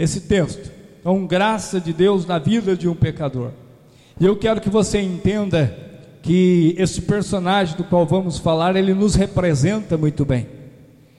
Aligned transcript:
esse 0.00 0.22
texto. 0.22 0.72
Então, 0.98 1.26
graça 1.26 1.78
de 1.78 1.92
Deus 1.92 2.24
na 2.24 2.38
vida 2.38 2.74
de 2.74 2.88
um 2.88 2.94
pecador. 2.94 3.50
E 4.18 4.24
eu 4.24 4.34
quero 4.34 4.58
que 4.58 4.70
você 4.70 4.98
entenda 4.98 5.76
que 6.22 6.74
esse 6.78 7.02
personagem 7.02 7.76
do 7.76 7.84
qual 7.84 8.06
vamos 8.06 8.38
falar, 8.38 8.76
ele 8.76 8.94
nos 8.94 9.14
representa 9.14 9.98
muito 9.98 10.24
bem. 10.24 10.46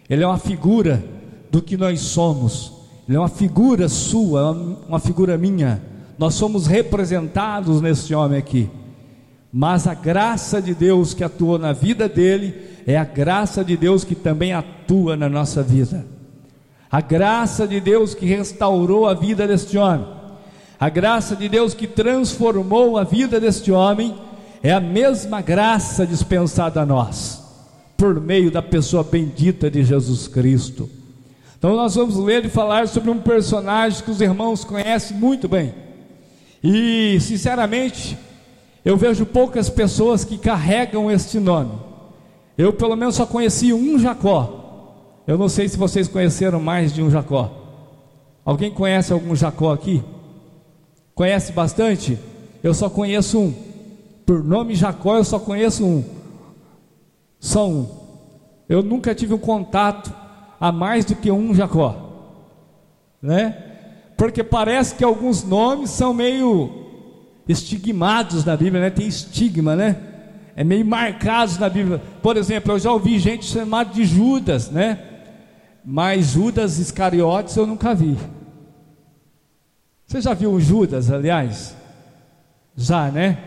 Ele 0.09 0.23
é 0.23 0.27
uma 0.27 0.39
figura 0.39 1.03
do 1.51 1.61
que 1.61 1.77
nós 1.77 1.99
somos. 1.99 2.73
Ele 3.07 3.17
é 3.17 3.19
uma 3.19 3.29
figura 3.29 3.87
sua, 3.87 4.51
uma 4.51 4.99
figura 4.99 5.37
minha. 5.37 5.79
Nós 6.17 6.33
somos 6.33 6.65
representados 6.65 7.81
nesse 7.81 8.15
homem 8.15 8.39
aqui. 8.39 8.67
Mas 9.53 9.85
a 9.85 9.93
graça 9.93 10.59
de 10.59 10.73
Deus 10.73 11.13
que 11.13 11.23
atuou 11.23 11.59
na 11.59 11.71
vida 11.71 12.09
dele 12.09 12.55
é 12.87 12.97
a 12.97 13.03
graça 13.03 13.63
de 13.63 13.77
Deus 13.77 14.03
que 14.03 14.15
também 14.15 14.53
atua 14.53 15.15
na 15.15 15.29
nossa 15.29 15.61
vida. 15.61 16.05
A 16.91 16.99
graça 16.99 17.65
de 17.65 17.79
Deus 17.79 18.13
que 18.13 18.25
restaurou 18.25 19.07
a 19.07 19.13
vida 19.13 19.47
deste 19.47 19.77
homem. 19.77 20.05
A 20.77 20.89
graça 20.89 21.35
de 21.35 21.47
Deus 21.47 21.73
que 21.73 21.87
transformou 21.87 22.97
a 22.97 23.03
vida 23.03 23.39
deste 23.39 23.71
homem 23.71 24.13
é 24.61 24.73
a 24.73 24.79
mesma 24.81 25.41
graça 25.41 26.05
dispensada 26.05 26.81
a 26.81 26.85
nós, 26.85 27.41
por 27.95 28.19
meio 28.19 28.51
da 28.51 28.61
pessoa 28.61 29.03
bendita 29.03 29.71
de 29.71 29.83
Jesus 29.83 30.27
Cristo. 30.27 30.89
Então 31.57 31.75
nós 31.75 31.95
vamos 31.95 32.17
ler 32.17 32.43
e 32.43 32.49
falar 32.49 32.87
sobre 32.87 33.09
um 33.09 33.19
personagem 33.19 34.03
que 34.03 34.11
os 34.11 34.19
irmãos 34.19 34.65
conhecem 34.65 35.15
muito 35.15 35.47
bem. 35.47 35.73
E, 36.63 37.19
sinceramente, 37.21 38.17
eu 38.83 38.97
vejo 38.97 39.25
poucas 39.25 39.69
pessoas 39.69 40.25
que 40.25 40.37
carregam 40.37 41.09
este 41.09 41.39
nome. 41.39 41.71
Eu, 42.57 42.73
pelo 42.73 42.95
menos, 42.95 43.15
só 43.15 43.25
conheci 43.25 43.71
um 43.71 43.97
Jacó. 43.97 44.60
Eu 45.27 45.37
não 45.37 45.47
sei 45.47 45.67
se 45.69 45.77
vocês 45.77 46.07
conheceram 46.07 46.59
mais 46.59 46.93
de 46.93 47.01
um 47.01 47.09
Jacó. 47.09 47.51
Alguém 48.43 48.71
conhece 48.71 49.13
algum 49.13 49.35
Jacó 49.35 49.71
aqui? 49.71 50.03
Conhece 51.13 51.51
bastante? 51.51 52.17
Eu 52.63 52.73
só 52.73 52.89
conheço 52.89 53.39
um. 53.39 53.53
Por 54.25 54.43
nome 54.43 54.75
Jacó, 54.75 55.17
eu 55.17 55.23
só 55.23 55.37
conheço 55.39 55.85
um. 55.85 56.03
Só 57.39 57.69
um. 57.69 57.87
Eu 58.67 58.81
nunca 58.81 59.13
tive 59.13 59.33
um 59.33 59.37
contato 59.37 60.11
a 60.59 60.71
mais 60.71 61.05
do 61.05 61.15
que 61.15 61.31
um 61.31 61.53
Jacó, 61.53 61.95
né? 63.21 63.57
Porque 64.15 64.43
parece 64.43 64.95
que 64.95 65.03
alguns 65.03 65.43
nomes 65.43 65.89
são 65.89 66.13
meio 66.13 66.69
estigmados 67.47 68.45
na 68.45 68.55
Bíblia, 68.55 68.81
né? 68.81 68.89
Tem 68.89 69.07
estigma, 69.07 69.75
né? 69.75 69.97
É 70.55 70.63
meio 70.63 70.85
marcados 70.85 71.57
na 71.57 71.67
Bíblia. 71.69 72.01
Por 72.21 72.37
exemplo, 72.37 72.73
eu 72.73 72.79
já 72.79 72.91
ouvi 72.91 73.17
gente 73.19 73.45
chamada 73.45 73.93
de 73.93 74.05
Judas, 74.05 74.69
né? 74.69 74.99
Mas 75.83 76.27
Judas 76.27 76.77
Iscariotes 76.77 77.55
eu 77.55 77.65
nunca 77.65 77.93
vi. 77.93 78.17
Você 80.05 80.21
já 80.21 80.33
viu 80.33 80.59
Judas, 80.59 81.09
aliás? 81.09 81.75
Já, 82.75 83.09
né? 83.09 83.37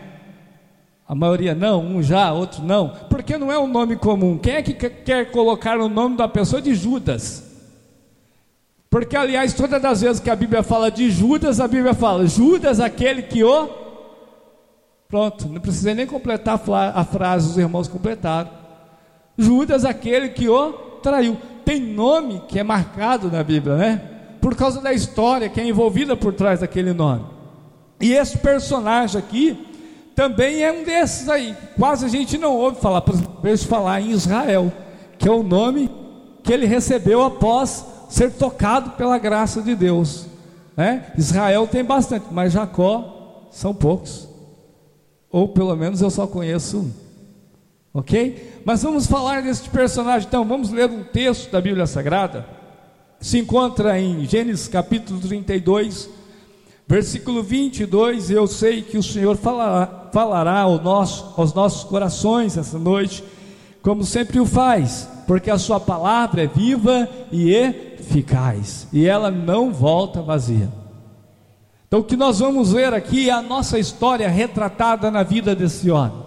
A 1.07 1.13
maioria 1.13 1.53
não, 1.53 1.85
um 1.85 2.01
já, 2.01 2.33
outro 2.33 2.63
não, 2.63 2.89
porque 3.09 3.37
não 3.37 3.51
é 3.51 3.59
um 3.59 3.67
nome 3.67 3.95
comum. 3.95 4.37
Quem 4.37 4.55
é 4.55 4.61
que 4.63 4.73
quer 4.73 5.31
colocar 5.31 5.79
o 5.79 5.87
nome 5.87 6.17
da 6.17 6.27
pessoa 6.27 6.61
de 6.61 6.73
Judas? 6.73 7.43
Porque, 8.89 9.15
aliás, 9.15 9.53
todas 9.53 9.83
as 9.83 10.01
vezes 10.01 10.19
que 10.21 10.29
a 10.29 10.35
Bíblia 10.35 10.63
fala 10.63 10.89
de 10.89 11.11
Judas, 11.11 11.59
a 11.59 11.67
Bíblia 11.67 11.93
fala: 11.93 12.25
Judas, 12.25 12.79
aquele 12.79 13.21
que 13.21 13.43
o. 13.43 13.69
Pronto, 15.07 15.47
não 15.47 15.61
precisei 15.61 15.93
nem 15.93 16.07
completar 16.07 16.59
a 16.93 17.03
frase, 17.03 17.49
os 17.49 17.57
irmãos 17.57 17.87
completaram. 17.87 18.49
Judas, 19.37 19.85
aquele 19.85 20.29
que 20.29 20.49
o 20.49 20.73
traiu. 21.03 21.37
Tem 21.65 21.81
nome 21.81 22.43
que 22.47 22.59
é 22.59 22.63
marcado 22.63 23.29
na 23.29 23.43
Bíblia, 23.43 23.75
né? 23.75 24.01
Por 24.39 24.55
causa 24.55 24.79
da 24.79 24.93
história 24.93 25.49
que 25.49 25.59
é 25.59 25.67
envolvida 25.67 26.15
por 26.15 26.33
trás 26.33 26.59
daquele 26.59 26.93
nome. 26.93 27.25
E 27.99 28.13
esse 28.13 28.37
personagem 28.37 29.17
aqui, 29.17 29.57
também 30.15 30.63
é 30.63 30.71
um 30.71 30.83
desses 30.83 31.27
aí. 31.27 31.55
Quase 31.77 32.05
a 32.05 32.07
gente 32.07 32.37
não 32.37 32.55
ouve 32.55 32.79
falar, 32.79 33.01
por 33.01 33.15
exemplo, 33.15 33.67
falar 33.67 33.99
em 33.99 34.11
Israel, 34.11 34.71
que 35.17 35.27
é 35.27 35.31
o 35.31 35.43
nome 35.43 35.89
que 36.43 36.53
ele 36.53 36.65
recebeu 36.65 37.23
após 37.23 37.85
ser 38.07 38.31
tocado 38.31 38.91
pela 38.91 39.17
graça 39.17 39.61
de 39.61 39.75
Deus. 39.75 40.27
Né? 40.77 41.07
Israel 41.17 41.67
tem 41.67 41.83
bastante, 41.83 42.27
mas 42.31 42.53
Jacó 42.53 43.47
são 43.51 43.73
poucos. 43.73 44.29
Ou 45.29 45.49
pelo 45.49 45.75
menos 45.75 46.01
eu 46.01 46.09
só 46.09 46.27
conheço 46.27 46.77
um. 46.77 47.04
Ok? 47.95 48.61
Mas 48.63 48.83
vamos 48.83 49.07
falar 49.07 49.41
desse 49.41 49.67
personagem. 49.69 50.27
Então, 50.27 50.45
vamos 50.45 50.69
ler 50.69 50.89
um 50.89 51.03
texto 51.03 51.49
da 51.49 51.59
Bíblia 51.59 51.87
Sagrada. 51.87 52.45
Se 53.19 53.39
encontra 53.39 53.99
em 53.99 54.25
Gênesis 54.25 54.67
capítulo 54.67 55.19
32, 55.19 56.09
Versículo 56.87 57.41
22, 57.41 58.29
eu 58.29 58.45
sei 58.45 58.83
que 58.83 58.95
o 58.95 59.01
Senhor 59.01 59.35
falará, 59.37 60.07
falará 60.11 60.59
ao 60.59 60.79
nosso, 60.79 61.33
aos 61.35 61.51
nossos 61.51 61.83
corações 61.83 62.57
essa 62.57 62.77
noite, 62.77 63.23
como 63.81 64.05
sempre 64.05 64.39
o 64.39 64.45
faz, 64.45 65.09
porque 65.25 65.49
a 65.49 65.57
sua 65.57 65.79
palavra 65.79 66.43
é 66.43 66.47
viva 66.47 67.09
e 67.31 67.51
eficaz, 67.51 68.87
e 68.93 69.07
ela 69.07 69.31
não 69.31 69.73
volta 69.73 70.21
vazia. 70.21 70.71
Então 71.87 72.01
o 72.01 72.03
que 72.03 72.15
nós 72.15 72.37
vamos 72.37 72.71
ver 72.71 72.93
aqui 72.93 73.29
é 73.31 73.33
a 73.33 73.41
nossa 73.41 73.79
história 73.79 74.29
retratada 74.29 75.09
na 75.09 75.23
vida 75.23 75.55
desse 75.55 75.89
homem. 75.89 76.23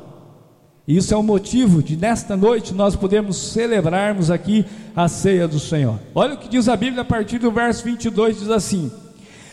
E 0.88 0.97
isso 0.97 1.12
é 1.12 1.16
o 1.19 1.22
motivo 1.22 1.82
de 1.82 1.99
nesta 1.99 2.34
noite 2.34 2.72
nós 2.72 2.97
podemos 2.97 3.37
celebrarmos 3.37 4.31
aqui 4.31 4.65
a 4.97 5.06
ceia 5.06 5.47
do 5.47 5.60
Senhor. 5.60 5.99
Olha 6.15 6.32
o 6.32 6.38
que 6.38 6.49
diz 6.49 6.66
a 6.66 6.75
Bíblia 6.75 7.03
a 7.03 7.04
partir 7.04 7.38
do 7.38 7.53
verso 7.53 7.84
22, 7.84 8.38
diz 8.38 8.49
assim: 8.49 8.91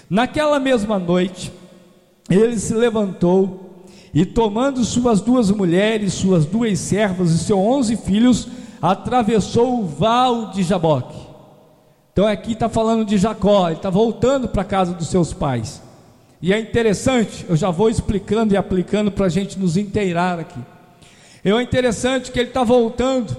Naquela 0.10 0.62
mesma 0.62 0.98
noite, 0.98 1.52
ele 2.30 2.58
se 2.58 2.74
levantou 2.74 3.84
e, 4.14 4.26
tomando 4.26 4.86
suas 4.86 5.20
duas 5.20 5.52
mulheres, 5.52 6.14
suas 6.14 6.46
duas 6.46 6.80
servas 6.80 7.32
e 7.32 7.38
seus 7.38 7.60
onze 7.60 7.98
filhos, 7.98 8.48
atravessou 8.82 9.82
o 9.82 9.86
val 9.86 10.52
de 10.52 10.64
Jaboque. 10.64 11.20
Então 12.14 12.26
aqui 12.26 12.54
está 12.54 12.70
falando 12.70 13.04
de 13.04 13.18
Jacó, 13.18 13.68
ele 13.68 13.76
está 13.76 13.90
voltando 13.90 14.48
para 14.48 14.62
a 14.62 14.66
casa 14.66 14.94
dos 14.94 15.10
seus 15.10 15.34
pais. 15.34 15.84
E 16.42 16.54
é 16.54 16.60
interessante, 16.62 17.46
eu 17.50 17.58
já 17.58 17.70
vou 17.72 17.90
explicando 17.90 18.54
e 18.54 18.58
aplicando 18.58 19.12
para 19.12 19.26
a 19.26 19.30
gente 19.30 19.60
nos 19.60 19.76
inteirar 19.76 20.40
aqui. 20.40 20.75
É 21.46 21.62
interessante 21.62 22.32
que 22.32 22.40
ele 22.40 22.50
está 22.50 22.64
voltando, 22.64 23.38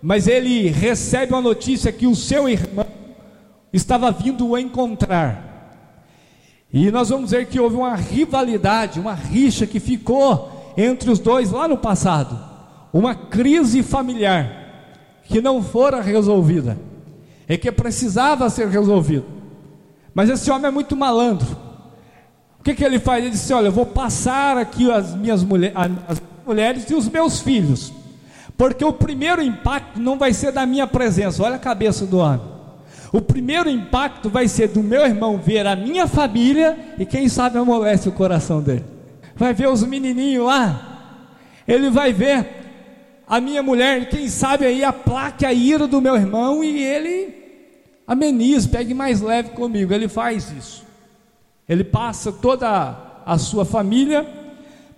mas 0.00 0.28
ele 0.28 0.68
recebe 0.68 1.32
uma 1.32 1.42
notícia 1.42 1.90
que 1.90 2.06
o 2.06 2.14
seu 2.14 2.48
irmão 2.48 2.86
estava 3.72 4.12
vindo 4.12 4.46
o 4.46 4.56
encontrar. 4.56 5.50
E 6.72 6.92
nós 6.92 7.08
vamos 7.08 7.32
ver 7.32 7.46
que 7.46 7.58
houve 7.58 7.74
uma 7.74 7.96
rivalidade, 7.96 9.00
uma 9.00 9.14
rixa 9.14 9.66
que 9.66 9.80
ficou 9.80 10.72
entre 10.76 11.10
os 11.10 11.18
dois 11.18 11.50
lá 11.50 11.66
no 11.66 11.76
passado, 11.76 12.38
uma 12.92 13.16
crise 13.16 13.82
familiar 13.82 14.58
que 15.24 15.40
não 15.40 15.60
fora 15.60 16.00
resolvida 16.00 16.78
e 17.48 17.58
que 17.58 17.72
precisava 17.72 18.48
ser 18.48 18.68
resolvida. 18.68 19.26
Mas 20.14 20.30
esse 20.30 20.48
homem 20.52 20.68
é 20.68 20.70
muito 20.70 20.94
malandro. 20.96 21.48
O 22.60 22.62
que, 22.62 22.74
que 22.74 22.84
ele 22.84 23.00
faz? 23.00 23.24
Ele 23.24 23.32
disse: 23.32 23.52
Olha, 23.52 23.66
eu 23.66 23.72
vou 23.72 23.86
passar 23.86 24.56
aqui 24.56 24.88
as 24.90 25.16
minhas 25.16 25.42
mulher, 25.42 25.72
as 26.06 26.20
mulheres 26.50 26.90
e 26.90 26.94
os 26.94 27.08
meus 27.08 27.40
filhos, 27.40 27.92
porque 28.56 28.84
o 28.84 28.92
primeiro 28.92 29.40
impacto 29.40 30.00
não 30.00 30.18
vai 30.18 30.32
ser 30.32 30.50
da 30.50 30.66
minha 30.66 30.84
presença. 30.84 31.44
Olha 31.44 31.54
a 31.54 31.60
cabeça 31.60 32.04
do 32.04 32.18
homem. 32.18 32.40
O 33.12 33.20
primeiro 33.20 33.70
impacto 33.70 34.28
vai 34.28 34.48
ser 34.48 34.68
do 34.68 34.82
meu 34.82 35.02
irmão 35.06 35.38
ver 35.38 35.64
a 35.64 35.76
minha 35.76 36.08
família 36.08 36.76
e 36.98 37.06
quem 37.06 37.28
sabe 37.28 37.56
amolece 37.56 38.08
o 38.08 38.12
coração 38.12 38.60
dele. 38.60 38.84
Vai 39.36 39.54
ver 39.54 39.68
os 39.68 39.84
menininhos 39.84 40.46
lá. 40.46 41.26
Ele 41.66 41.88
vai 41.88 42.12
ver 42.12 42.48
a 43.28 43.40
minha 43.40 43.62
mulher, 43.62 44.08
quem 44.08 44.28
sabe 44.28 44.66
aí 44.66 44.82
aplaque 44.82 45.46
a 45.46 45.52
ira 45.52 45.86
do 45.86 46.00
meu 46.00 46.16
irmão 46.16 46.64
e 46.64 46.82
ele 46.82 47.32
amenize, 48.06 48.68
pegue 48.68 48.92
mais 48.92 49.20
leve 49.20 49.50
comigo. 49.50 49.94
Ele 49.94 50.08
faz 50.08 50.50
isso. 50.50 50.84
Ele 51.68 51.84
passa 51.84 52.32
toda 52.32 52.96
a 53.24 53.38
sua 53.38 53.64
família, 53.64 54.39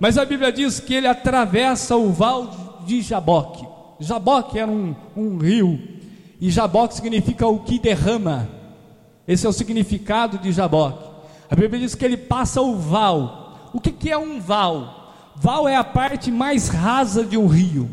mas 0.02 0.18
a 0.18 0.24
Bíblia 0.24 0.50
diz 0.50 0.80
que 0.80 0.94
ele 0.94 1.06
atravessa 1.06 1.94
o 1.94 2.10
val 2.10 2.82
de 2.84 3.00
Jaboque. 3.00 3.64
Jaboque 4.00 4.58
era 4.58 4.68
um, 4.68 4.96
um 5.16 5.38
rio 5.38 5.78
e 6.40 6.50
Jaboque 6.50 6.96
significa 6.96 7.46
o 7.46 7.60
que 7.60 7.78
derrama. 7.78 8.48
Esse 9.28 9.46
é 9.46 9.48
o 9.48 9.52
significado 9.52 10.38
de 10.38 10.50
Jaboque. 10.50 11.08
A 11.48 11.54
Bíblia 11.54 11.78
diz 11.78 11.94
que 11.94 12.04
ele 12.04 12.16
passa 12.16 12.60
o 12.60 12.74
val. 12.74 13.70
O 13.72 13.78
que, 13.80 13.92
que 13.92 14.10
é 14.10 14.18
um 14.18 14.40
val? 14.40 15.14
Val 15.36 15.68
é 15.68 15.76
a 15.76 15.84
parte 15.84 16.32
mais 16.32 16.66
rasa 16.66 17.24
de 17.24 17.38
um 17.38 17.46
rio. 17.46 17.88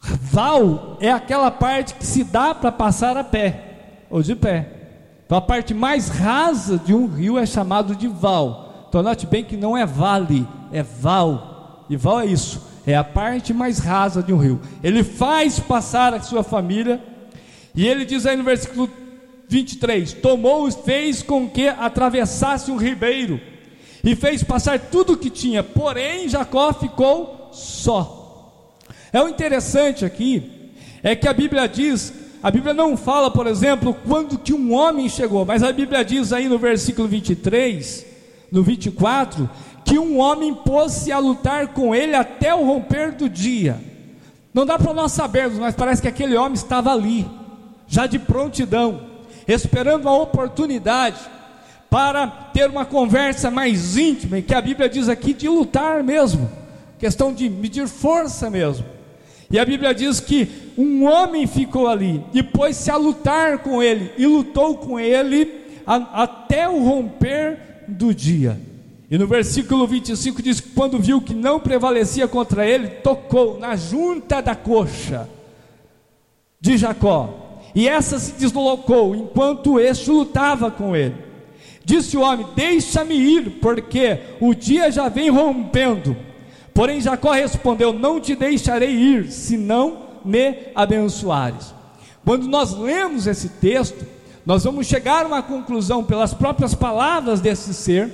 Val 0.00 0.96
é 1.00 1.12
aquela 1.12 1.52
parte 1.52 1.94
que 1.94 2.04
se 2.04 2.24
dá 2.24 2.52
para 2.56 2.72
passar 2.72 3.16
a 3.16 3.22
pé 3.22 4.06
ou 4.10 4.20
de 4.20 4.34
pé. 4.34 4.68
Então 5.24 5.38
a 5.38 5.40
parte 5.40 5.72
mais 5.72 6.08
rasa 6.08 6.76
de 6.76 6.92
um 6.92 7.06
rio 7.06 7.38
é 7.38 7.46
chamado 7.46 7.94
de 7.94 8.08
val. 8.08 8.63
Então 8.94 9.02
note 9.02 9.26
bem 9.26 9.42
que 9.42 9.56
não 9.56 9.76
é 9.76 9.84
vale, 9.84 10.46
é 10.70 10.80
val. 10.80 11.84
E 11.90 11.96
val 11.96 12.20
é 12.20 12.26
isso, 12.26 12.62
é 12.86 12.94
a 12.94 13.02
parte 13.02 13.52
mais 13.52 13.80
rasa 13.80 14.22
de 14.22 14.32
um 14.32 14.36
rio. 14.36 14.60
Ele 14.84 15.02
faz 15.02 15.58
passar 15.58 16.14
a 16.14 16.20
sua 16.20 16.44
família 16.44 17.02
e 17.74 17.84
ele 17.88 18.04
diz 18.04 18.24
aí 18.24 18.36
no 18.36 18.44
versículo 18.44 18.88
23: 19.48 20.12
Tomou 20.12 20.68
e 20.68 20.70
fez 20.70 21.24
com 21.24 21.50
que 21.50 21.66
atravessasse 21.66 22.70
um 22.70 22.76
ribeiro, 22.76 23.40
e 24.04 24.14
fez 24.14 24.44
passar 24.44 24.78
tudo 24.78 25.14
o 25.14 25.16
que 25.16 25.28
tinha, 25.28 25.64
porém 25.64 26.28
Jacó 26.28 26.72
ficou 26.72 27.50
só. 27.52 28.78
É 29.12 29.20
o 29.20 29.28
interessante 29.28 30.04
aqui, 30.04 30.70
é 31.02 31.16
que 31.16 31.26
a 31.26 31.32
Bíblia 31.32 31.66
diz, 31.66 32.12
a 32.40 32.48
Bíblia 32.48 32.72
não 32.72 32.96
fala, 32.96 33.28
por 33.28 33.48
exemplo, 33.48 33.92
quando 34.06 34.38
que 34.38 34.52
um 34.52 34.72
homem 34.72 35.08
chegou, 35.08 35.44
mas 35.44 35.64
a 35.64 35.72
Bíblia 35.72 36.04
diz 36.04 36.32
aí 36.32 36.48
no 36.48 36.60
versículo 36.60 37.08
23, 37.08 38.13
no 38.54 38.62
24, 38.62 39.50
que 39.84 39.98
um 39.98 40.20
homem 40.20 40.54
pôs-se 40.54 41.10
a 41.10 41.18
lutar 41.18 41.68
com 41.68 41.92
ele 41.92 42.14
até 42.14 42.54
o 42.54 42.64
romper 42.64 43.10
do 43.10 43.28
dia. 43.28 43.80
Não 44.54 44.64
dá 44.64 44.78
para 44.78 44.94
nós 44.94 45.10
sabermos, 45.10 45.58
mas 45.58 45.74
parece 45.74 46.00
que 46.00 46.06
aquele 46.06 46.36
homem 46.36 46.54
estava 46.54 46.92
ali, 46.92 47.26
já 47.88 48.06
de 48.06 48.16
prontidão, 48.16 49.00
esperando 49.48 50.08
a 50.08 50.16
oportunidade 50.16 51.18
para 51.90 52.28
ter 52.28 52.70
uma 52.70 52.84
conversa 52.84 53.50
mais 53.50 53.96
íntima, 53.96 54.40
que 54.40 54.54
a 54.54 54.60
Bíblia 54.60 54.88
diz 54.88 55.08
aqui 55.08 55.34
de 55.34 55.48
lutar 55.48 56.04
mesmo, 56.04 56.48
questão 56.96 57.32
de 57.32 57.50
medir 57.50 57.88
força 57.88 58.48
mesmo. 58.48 58.86
E 59.50 59.58
a 59.58 59.64
Bíblia 59.64 59.92
diz 59.92 60.20
que 60.20 60.72
um 60.78 61.04
homem 61.04 61.44
ficou 61.48 61.88
ali 61.88 62.24
e 62.32 62.40
pôs-se 62.40 62.88
a 62.88 62.96
lutar 62.96 63.58
com 63.58 63.82
ele, 63.82 64.12
e 64.16 64.26
lutou 64.26 64.76
com 64.76 64.98
ele 64.98 65.82
a, 65.84 66.22
até 66.22 66.68
o 66.68 66.84
romper 66.84 67.73
do 67.88 68.14
dia. 68.14 68.60
E 69.10 69.18
no 69.18 69.26
versículo 69.26 69.86
25 69.86 70.42
diz 70.42 70.60
quando 70.60 70.98
viu 70.98 71.20
que 71.20 71.34
não 71.34 71.60
prevalecia 71.60 72.26
contra 72.26 72.66
ele, 72.66 72.88
tocou 72.88 73.58
na 73.58 73.76
junta 73.76 74.40
da 74.40 74.54
coxa 74.54 75.28
de 76.60 76.78
Jacó, 76.78 77.60
e 77.74 77.86
essa 77.86 78.18
se 78.18 78.32
deslocou 78.32 79.14
enquanto 79.14 79.78
este 79.78 80.10
lutava 80.10 80.70
com 80.70 80.96
ele. 80.96 81.16
Disse 81.84 82.16
o 82.16 82.22
homem: 82.22 82.46
Deixa-me 82.56 83.14
ir, 83.14 83.58
porque 83.60 84.18
o 84.40 84.54
dia 84.54 84.90
já 84.90 85.08
vem 85.08 85.28
rompendo. 85.28 86.16
Porém, 86.72 87.00
Jacó 87.00 87.32
respondeu: 87.32 87.92
Não 87.92 88.18
te 88.18 88.34
deixarei 88.34 88.90
ir, 88.90 89.30
se 89.30 89.56
não 89.56 90.04
me 90.24 90.68
abençoares. 90.74 91.74
Quando 92.24 92.48
nós 92.48 92.72
lemos 92.72 93.26
esse 93.26 93.50
texto, 93.50 94.06
nós 94.46 94.64
vamos 94.64 94.86
chegar 94.86 95.24
a 95.24 95.28
uma 95.28 95.42
conclusão 95.42 96.04
pelas 96.04 96.34
próprias 96.34 96.74
palavras 96.74 97.40
desse 97.40 97.72
ser, 97.72 98.12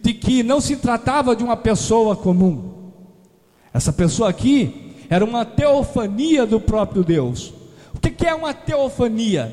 de 0.00 0.14
que 0.14 0.42
não 0.42 0.60
se 0.60 0.76
tratava 0.76 1.34
de 1.34 1.42
uma 1.42 1.56
pessoa 1.56 2.14
comum. 2.14 2.92
Essa 3.72 3.92
pessoa 3.92 4.28
aqui 4.28 4.94
era 5.10 5.24
uma 5.24 5.44
teofania 5.44 6.46
do 6.46 6.60
próprio 6.60 7.02
Deus. 7.02 7.52
O 7.94 7.98
que 7.98 8.26
é 8.26 8.34
uma 8.34 8.54
teofania? 8.54 9.52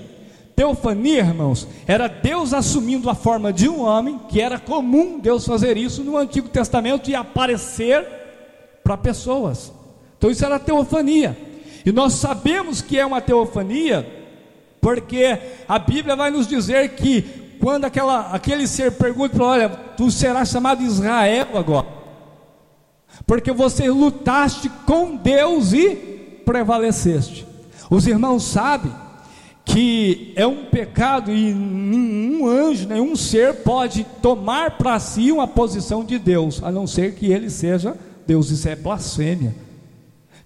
Teofania, 0.55 1.21
irmãos, 1.21 1.67
era 1.87 2.07
Deus 2.07 2.53
assumindo 2.53 3.09
a 3.09 3.15
forma 3.15 3.51
de 3.51 3.67
um 3.67 3.81
homem, 3.81 4.19
que 4.29 4.39
era 4.39 4.59
comum 4.59 5.19
Deus 5.19 5.45
fazer 5.45 5.75
isso 5.75 6.03
no 6.03 6.17
Antigo 6.17 6.49
Testamento 6.49 7.09
e 7.09 7.15
aparecer 7.15 8.05
para 8.83 8.95
pessoas. 8.97 9.73
Então 10.17 10.29
isso 10.29 10.45
era 10.45 10.59
teofania. 10.59 11.35
E 11.83 11.91
nós 11.91 12.13
sabemos 12.13 12.79
que 12.79 12.99
é 12.99 13.05
uma 13.05 13.21
teofania, 13.21 14.20
porque 14.81 15.37
a 15.67 15.77
Bíblia 15.77 16.15
vai 16.15 16.31
nos 16.31 16.47
dizer 16.47 16.95
que 16.95 17.21
quando 17.61 17.85
aquela, 17.85 18.31
aquele 18.31 18.67
ser 18.67 18.93
pergunta, 18.93 19.41
olha, 19.41 19.69
tu 19.69 20.09
serás 20.09 20.49
chamado 20.49 20.81
Israel 20.81 21.49
agora, 21.53 21.87
porque 23.27 23.51
você 23.51 23.87
lutaste 23.89 24.67
com 24.85 25.15
Deus 25.15 25.71
e 25.71 25.95
prevaleceste. 26.43 27.45
Os 27.89 28.07
irmãos 28.07 28.43
sabem 28.43 28.91
que 29.63 30.33
é 30.35 30.45
um 30.45 30.65
pecado 30.65 31.31
e 31.31 31.53
nenhum 31.53 32.47
anjo, 32.47 32.87
nenhum 32.87 33.15
ser 33.15 33.57
pode 33.57 34.05
tomar 34.21 34.77
para 34.77 34.99
si 34.99 35.31
uma 35.31 35.47
posição 35.47 36.03
de 36.03 36.17
Deus, 36.17 36.63
a 36.63 36.71
não 36.71 36.87
ser 36.87 37.13
que 37.13 37.31
ele 37.31 37.49
seja 37.49 37.95
Deus. 38.25 38.49
Isso 38.49 38.67
é 38.67 38.75
blasfêmia. 38.75 39.55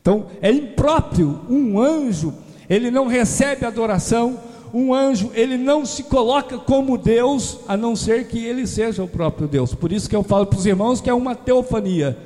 Então 0.02 0.28
é 0.42 0.52
impróprio 0.52 1.42
um 1.50 1.80
anjo, 1.80 2.34
ele 2.70 2.92
não 2.92 3.08
recebe 3.08 3.66
adoração, 3.66 4.40
um 4.74 4.94
anjo, 4.94 5.32
ele 5.34 5.58
não 5.58 5.86
se 5.86 6.04
coloca 6.04 6.58
como 6.58 6.98
Deus, 6.98 7.60
a 7.68 7.78
não 7.78 7.96
ser 7.96 8.28
que 8.28 8.44
ele 8.44 8.68
seja 8.68 9.04
o 9.04 9.08
próprio 9.08 9.48
Deus. 9.48 9.74
Por 9.74 9.92
isso 9.92 10.10
que 10.10 10.16
eu 10.16 10.24
falo 10.24 10.46
para 10.46 10.60
os 10.60 10.66
irmãos 10.66 11.00
que 11.00 11.10
é 11.10 11.14
uma 11.14 11.36
teofania, 11.36 12.18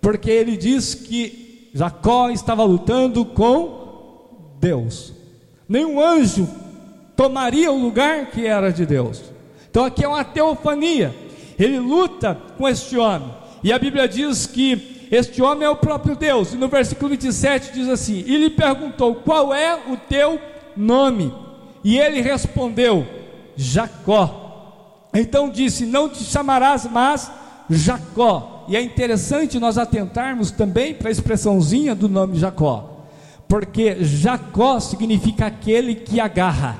porque 0.00 0.30
ele 0.30 0.56
diz 0.56 0.94
que 0.94 1.70
Jacó 1.74 2.30
estava 2.30 2.64
lutando 2.64 3.24
com 3.24 4.56
Deus 4.60 5.20
nenhum 5.70 6.00
anjo 6.04 6.48
tomaria 7.14 7.70
o 7.70 7.80
lugar 7.80 8.26
que 8.26 8.44
era 8.44 8.72
de 8.72 8.84
Deus. 8.84 9.22
Então 9.70 9.84
aqui 9.84 10.04
é 10.04 10.08
uma 10.08 10.24
teofania. 10.24 11.14
Ele 11.56 11.78
luta 11.78 12.36
com 12.58 12.68
este 12.68 12.98
homem. 12.98 13.30
E 13.62 13.72
a 13.72 13.78
Bíblia 13.78 14.08
diz 14.08 14.46
que 14.46 14.89
este 15.10 15.42
homem 15.42 15.66
é 15.66 15.70
o 15.70 15.76
próprio 15.76 16.14
Deus. 16.14 16.52
E 16.52 16.56
no 16.56 16.68
versículo 16.68 17.10
27 17.10 17.72
diz 17.72 17.88
assim: 17.88 18.24
E 18.26 18.36
lhe 18.36 18.50
perguntou: 18.50 19.16
Qual 19.16 19.52
é 19.54 19.74
o 19.74 19.96
teu 19.96 20.40
nome? 20.76 21.34
E 21.82 21.98
ele 21.98 22.20
respondeu: 22.20 23.06
Jacó. 23.56 25.08
Então 25.12 25.48
disse: 25.48 25.86
Não 25.86 26.08
te 26.08 26.22
chamarás 26.22 26.84
mais 26.90 27.30
Jacó. 27.68 28.66
E 28.68 28.76
é 28.76 28.80
interessante 28.80 29.58
nós 29.58 29.76
atentarmos 29.76 30.50
também 30.50 30.94
para 30.94 31.08
a 31.08 31.12
expressãozinha 31.12 31.94
do 31.94 32.08
nome 32.08 32.38
Jacó 32.38 32.90
porque 33.50 34.04
Jacó 34.04 34.78
significa 34.78 35.46
aquele 35.46 35.96
que 35.96 36.20
agarra. 36.20 36.78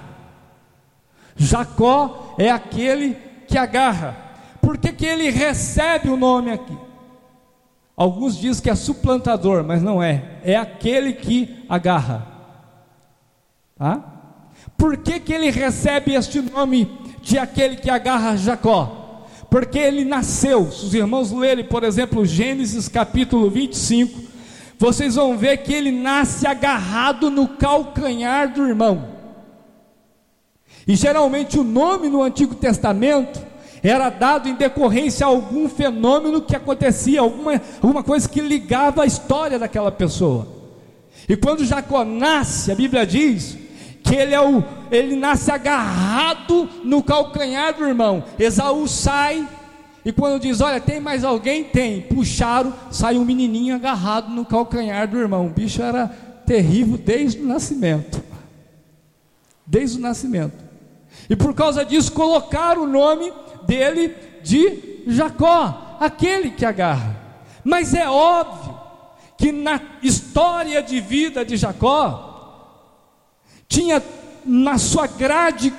Jacó 1.34 2.36
é 2.38 2.48
aquele 2.48 3.16
que 3.48 3.58
agarra. 3.58 4.16
Por 4.60 4.78
que, 4.78 4.92
que 4.92 5.04
ele 5.04 5.30
recebe 5.30 6.08
o 6.08 6.16
nome 6.16 6.52
aqui? 6.52 6.78
Alguns 8.00 8.38
dizem 8.38 8.62
que 8.62 8.70
é 8.70 8.74
suplantador, 8.74 9.62
mas 9.62 9.82
não 9.82 10.02
é. 10.02 10.40
É 10.42 10.56
aquele 10.56 11.12
que 11.12 11.62
agarra. 11.68 12.26
Tá? 13.76 14.02
Por 14.74 14.96
que, 14.96 15.20
que 15.20 15.34
ele 15.34 15.50
recebe 15.50 16.14
este 16.14 16.40
nome 16.40 16.90
de 17.20 17.38
aquele 17.38 17.76
que 17.76 17.90
agarra 17.90 18.38
Jacó? 18.38 19.26
Porque 19.50 19.78
ele 19.78 20.06
nasceu. 20.06 20.72
Se 20.72 20.86
os 20.86 20.94
irmãos 20.94 21.30
lerem, 21.30 21.62
por 21.62 21.84
exemplo, 21.84 22.24
Gênesis 22.24 22.88
capítulo 22.88 23.50
25, 23.50 24.18
vocês 24.78 25.16
vão 25.16 25.36
ver 25.36 25.58
que 25.58 25.74
ele 25.74 25.92
nasce 25.92 26.46
agarrado 26.46 27.30
no 27.30 27.48
calcanhar 27.48 28.50
do 28.50 28.66
irmão. 28.66 29.10
E 30.88 30.96
geralmente 30.96 31.58
o 31.58 31.62
nome 31.62 32.08
no 32.08 32.22
Antigo 32.22 32.54
Testamento 32.54 33.49
era 33.82 34.10
dado 34.10 34.48
em 34.48 34.54
decorrência 34.54 35.26
a 35.26 35.28
algum 35.28 35.68
fenômeno 35.68 36.42
que 36.42 36.54
acontecia, 36.54 37.20
alguma, 37.20 37.60
alguma 37.82 38.02
coisa 38.02 38.28
que 38.28 38.40
ligava 38.40 39.02
a 39.02 39.06
história 39.06 39.58
daquela 39.58 39.90
pessoa. 39.90 40.46
E 41.28 41.36
quando 41.36 41.64
Jacó 41.64 42.04
nasce, 42.04 42.72
a 42.72 42.74
Bíblia 42.74 43.06
diz 43.06 43.56
que 44.02 44.14
ele, 44.14 44.34
é 44.34 44.40
o, 44.40 44.62
ele 44.90 45.16
nasce 45.16 45.50
agarrado 45.50 46.68
no 46.84 47.02
calcanhar 47.02 47.74
do 47.74 47.86
irmão. 47.86 48.24
Esaú 48.38 48.86
sai 48.88 49.48
e 50.04 50.12
quando 50.12 50.40
diz, 50.40 50.60
olha, 50.60 50.80
tem 50.80 50.98
mais 50.98 51.24
alguém? 51.24 51.64
Tem. 51.64 52.00
Puxaram, 52.02 52.72
sai 52.90 53.16
um 53.16 53.24
menininho 53.24 53.74
agarrado 53.74 54.30
no 54.30 54.44
calcanhar 54.44 55.06
do 55.06 55.18
irmão. 55.18 55.46
O 55.46 55.50
bicho 55.50 55.82
era 55.82 56.08
terrível 56.46 56.96
desde 56.96 57.40
o 57.40 57.46
nascimento. 57.46 58.22
Desde 59.66 59.98
o 59.98 60.00
nascimento. 60.00 60.64
E 61.28 61.36
por 61.36 61.54
causa 61.54 61.84
disso 61.84 62.12
colocaram 62.12 62.84
o 62.84 62.86
nome 62.86 63.32
dele 63.66 64.14
de 64.42 65.02
Jacó, 65.06 65.96
aquele 66.00 66.50
que 66.50 66.64
agarra. 66.64 67.16
Mas 67.64 67.94
é 67.94 68.08
óbvio 68.08 68.78
que 69.36 69.52
na 69.52 69.80
história 70.02 70.82
de 70.82 71.00
vida 71.00 71.44
de 71.44 71.56
Jacó 71.56 72.28
tinha 73.68 74.02
na 74.44 74.78
sua 74.78 75.06
grade 75.06 75.72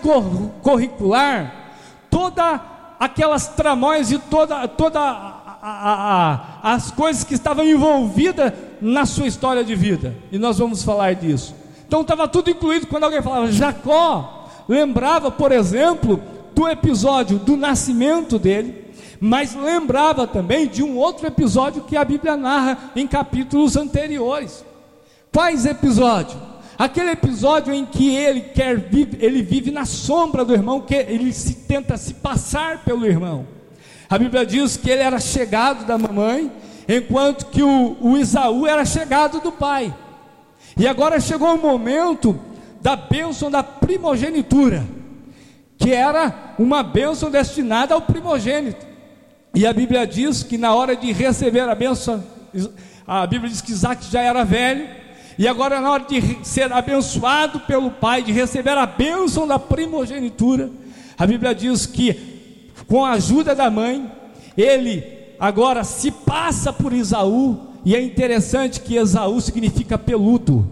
curricular 0.62 1.74
toda 2.10 2.62
aquelas 3.00 3.48
tramóias 3.50 4.12
e 4.12 4.20
toda, 4.20 4.68
toda 4.68 5.00
a, 5.00 5.58
a, 5.62 6.62
a, 6.64 6.74
as 6.74 6.92
coisas 6.92 7.24
que 7.24 7.34
estavam 7.34 7.66
envolvidas 7.66 8.54
na 8.80 9.06
sua 9.06 9.28
história 9.28 9.64
de 9.64 9.76
vida. 9.76 10.16
E 10.32 10.38
nós 10.38 10.58
vamos 10.58 10.84
falar 10.84 11.16
disso. 11.16 11.56
Então 11.88 12.02
estava 12.02 12.28
tudo 12.28 12.50
incluído 12.50 12.88
quando 12.88 13.04
alguém 13.04 13.22
falava 13.22 13.52
Jacó, 13.52 14.48
lembrava, 14.68 15.30
por 15.30 15.52
exemplo, 15.52 16.22
do 16.54 16.68
episódio 16.68 17.40
do 17.40 17.56
nascimento 17.56 18.38
dele, 18.38 18.86
mas 19.20 19.56
lembrava 19.56 20.26
também 20.26 20.68
de 20.68 20.84
um 20.84 20.98
outro 20.98 21.28
episódio 21.28 21.84
que 21.84 21.96
a 21.96 22.04
Bíblia 22.04 22.36
narra 22.36 22.92
em 22.96 23.08
capítulos 23.08 23.76
anteriores. 23.76 24.66
Quais 25.32 25.66
episódios? 25.66 26.38
Aquele 26.78 27.12
episódio 27.12 27.72
em 27.72 27.86
que 27.86 28.16
ele 28.16 28.42
quer 28.42 28.90
ele 29.20 29.44
vive 29.44 29.70
na 29.70 29.86
sombra 29.86 30.44
do 30.44 30.54
irmão, 30.54 30.82
que 30.82 30.96
ele 30.96 31.32
se 31.32 31.54
tenta 31.54 31.96
se 31.96 32.16
passar 32.16 32.84
pelo 32.84 33.06
irmão. 33.06 33.46
A 34.10 34.18
Bíblia 34.18 34.46
diz 34.46 34.76
que 34.76 34.90
ele 34.90 35.04
era 35.04 35.20
chegado 35.20 35.86
da 35.86 35.98
mamãe, 35.98 36.52
enquanto 36.90 37.46
que 37.46 37.62
o, 37.62 37.96
o 38.02 38.18
Isaú 38.18 38.66
era 38.66 38.84
chegado 38.84 39.40
do 39.40 39.52
pai. 39.52 39.94
E 40.76 40.88
agora 40.88 41.20
chegou 41.20 41.54
o 41.54 41.62
momento 41.62 42.38
da 42.82 42.96
bênção 42.96 43.52
da 43.52 43.62
primogenitura. 43.62 44.84
Que 45.82 45.92
era 45.92 46.54
uma 46.60 46.84
bênção 46.84 47.32
destinada 47.32 47.96
ao 47.96 48.02
primogênito. 48.02 48.86
E 49.54 49.66
a 49.66 49.74
Bíblia 49.74 50.06
diz 50.06 50.44
que 50.44 50.58
na 50.58 50.74
hora 50.76 50.96
de 50.96 51.12
receber 51.12 51.68
a 51.68 51.74
bênção, 51.74 52.24
a 53.06 53.26
Bíblia 53.26 53.50
diz 53.50 53.62
que 53.62 53.72
Isaac 53.72 54.06
já 54.10 54.22
era 54.22 54.46
velho, 54.46 54.88
e 55.40 55.48
agora 55.48 55.82
na 55.82 55.92
hora 55.92 56.06
de 56.08 56.38
ser 56.44 56.72
abençoado 56.72 57.62
pelo 57.62 57.90
pai, 57.90 58.22
de 58.22 58.32
receber 58.32 58.78
a 58.78 58.86
bênção 58.86 59.48
da 59.48 59.58
primogenitura, 59.58 60.70
a 61.18 61.26
Bíblia 61.26 61.56
diz 61.56 61.88
que 61.88 62.70
com 62.88 63.04
a 63.04 63.14
ajuda 63.14 63.56
da 63.56 63.70
mãe, 63.72 64.10
ele 64.56 65.04
agora 65.40 65.84
se 65.84 66.12
passa 66.12 66.72
por 66.72 66.94
Isaú, 66.94 67.72
e 67.84 67.96
é 67.96 68.02
interessante 68.02 68.80
que 68.80 68.98
Esaú 68.98 69.42
significa 69.42 69.98
peludo, 69.98 70.70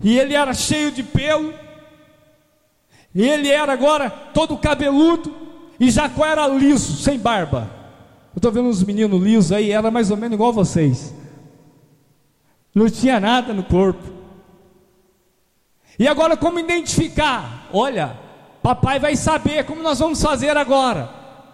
e 0.00 0.16
ele 0.16 0.34
era 0.34 0.54
cheio 0.54 0.92
de 0.92 1.02
pelo, 1.02 1.52
e 3.18 3.28
ele 3.28 3.48
era 3.48 3.72
agora 3.72 4.08
todo 4.08 4.56
cabeludo, 4.56 5.34
e 5.80 5.90
Jacó 5.90 6.24
era 6.24 6.46
liso, 6.46 7.02
sem 7.02 7.18
barba. 7.18 7.68
Eu 8.32 8.38
estou 8.38 8.52
vendo 8.52 8.68
uns 8.68 8.84
meninos 8.84 9.20
lisos 9.20 9.50
aí, 9.50 9.72
era 9.72 9.90
mais 9.90 10.12
ou 10.12 10.16
menos 10.16 10.34
igual 10.34 10.52
vocês. 10.52 11.12
Não 12.72 12.88
tinha 12.88 13.18
nada 13.18 13.52
no 13.52 13.64
corpo. 13.64 14.04
E 15.98 16.06
agora, 16.06 16.36
como 16.36 16.60
identificar? 16.60 17.68
Olha, 17.72 18.16
papai 18.62 19.00
vai 19.00 19.16
saber 19.16 19.64
como 19.64 19.82
nós 19.82 19.98
vamos 19.98 20.22
fazer 20.22 20.56
agora. 20.56 21.10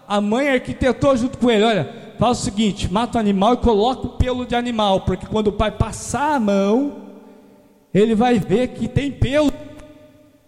A 0.07 0.21
mãe 0.21 0.51
arquitetou 0.51 1.17
junto 1.17 1.39
com 1.39 1.51
ele: 1.51 1.65
olha, 1.65 2.15
faz 2.19 2.41
o 2.41 2.43
seguinte: 2.43 2.93
mata 2.93 3.17
o 3.17 3.21
animal 3.23 3.55
e 3.55 3.57
coloca 3.57 4.07
o 4.07 4.19
pelo 4.19 4.45
de 4.45 4.55
animal, 4.55 5.01
porque 5.01 5.25
quando 5.25 5.47
o 5.47 5.53
pai 5.53 5.71
passar 5.71 6.35
a 6.35 6.41
mão, 6.41 7.05
ele 7.95 8.15
vai 8.15 8.39
ver 8.39 8.69
que 8.75 8.87
tem 8.87 9.11
pelo 9.11 9.51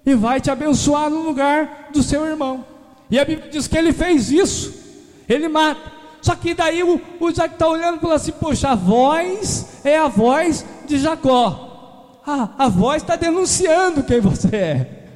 e 0.06 0.14
vai 0.14 0.40
te 0.40 0.50
abençoar 0.50 1.10
no 1.10 1.22
lugar 1.22 1.88
do 1.92 2.00
seu 2.00 2.24
irmão. 2.24 2.64
E 3.10 3.18
a 3.18 3.24
Bíblia 3.24 3.50
diz 3.50 3.66
que 3.66 3.76
ele 3.76 3.92
fez 3.92 4.30
isso, 4.30 4.72
ele 5.28 5.48
mata. 5.48 5.92
Só 6.22 6.34
que 6.36 6.54
daí 6.54 6.82
o, 6.82 7.00
o 7.20 7.28
Isaac 7.28 7.54
está 7.54 7.68
olhando 7.68 7.98
e 7.98 8.00
fala 8.00 8.14
assim: 8.14 8.32
Poxa, 8.32 8.70
a 8.70 8.74
voz 8.74 9.80
é 9.84 9.98
a 9.98 10.08
voz 10.08 10.64
de 10.86 10.98
Jacó. 10.98 12.20
Ah, 12.26 12.50
a 12.58 12.68
voz 12.68 13.02
está 13.02 13.16
denunciando 13.16 14.02
quem 14.02 14.20
você 14.20 14.56
é. 14.56 15.06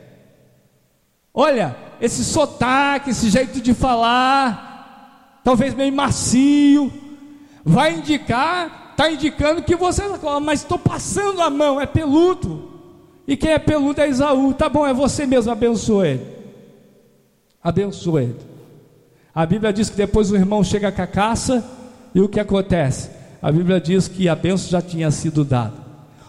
Olha, 1.32 1.76
esse 2.00 2.24
sotaque, 2.24 3.10
esse 3.10 3.30
jeito 3.30 3.60
de 3.60 3.74
falar, 3.74 5.40
talvez 5.42 5.74
meio 5.74 5.92
macio, 5.92 6.92
vai 7.64 7.94
indicar, 7.94 8.90
está 8.92 9.10
indicando 9.10 9.62
que 9.62 9.74
você 9.74 10.02
é 10.02 10.40
mas 10.40 10.60
estou 10.60 10.78
passando 10.78 11.40
a 11.42 11.50
mão, 11.50 11.80
é 11.80 11.86
peludo. 11.86 12.69
E 13.26 13.36
quem 13.36 13.52
é 13.52 13.58
peludo 13.58 14.00
é 14.00 14.08
Isaú. 14.08 14.52
Tá 14.54 14.68
bom, 14.68 14.86
é 14.86 14.92
você 14.92 15.26
mesmo, 15.26 15.52
abençoa 15.52 16.08
ele. 16.08 16.26
Abençoa 17.62 18.22
ele. 18.22 18.36
A 19.34 19.46
Bíblia 19.46 19.72
diz 19.72 19.88
que 19.88 19.96
depois 19.96 20.30
o 20.30 20.36
irmão 20.36 20.64
chega 20.64 20.90
com 20.90 21.02
a 21.02 21.06
caça 21.06 21.64
e 22.14 22.20
o 22.20 22.28
que 22.28 22.40
acontece? 22.40 23.10
A 23.40 23.50
Bíblia 23.50 23.80
diz 23.80 24.08
que 24.08 24.28
a 24.28 24.34
bênção 24.34 24.68
já 24.68 24.82
tinha 24.82 25.10
sido 25.10 25.44
dada. 25.44 25.74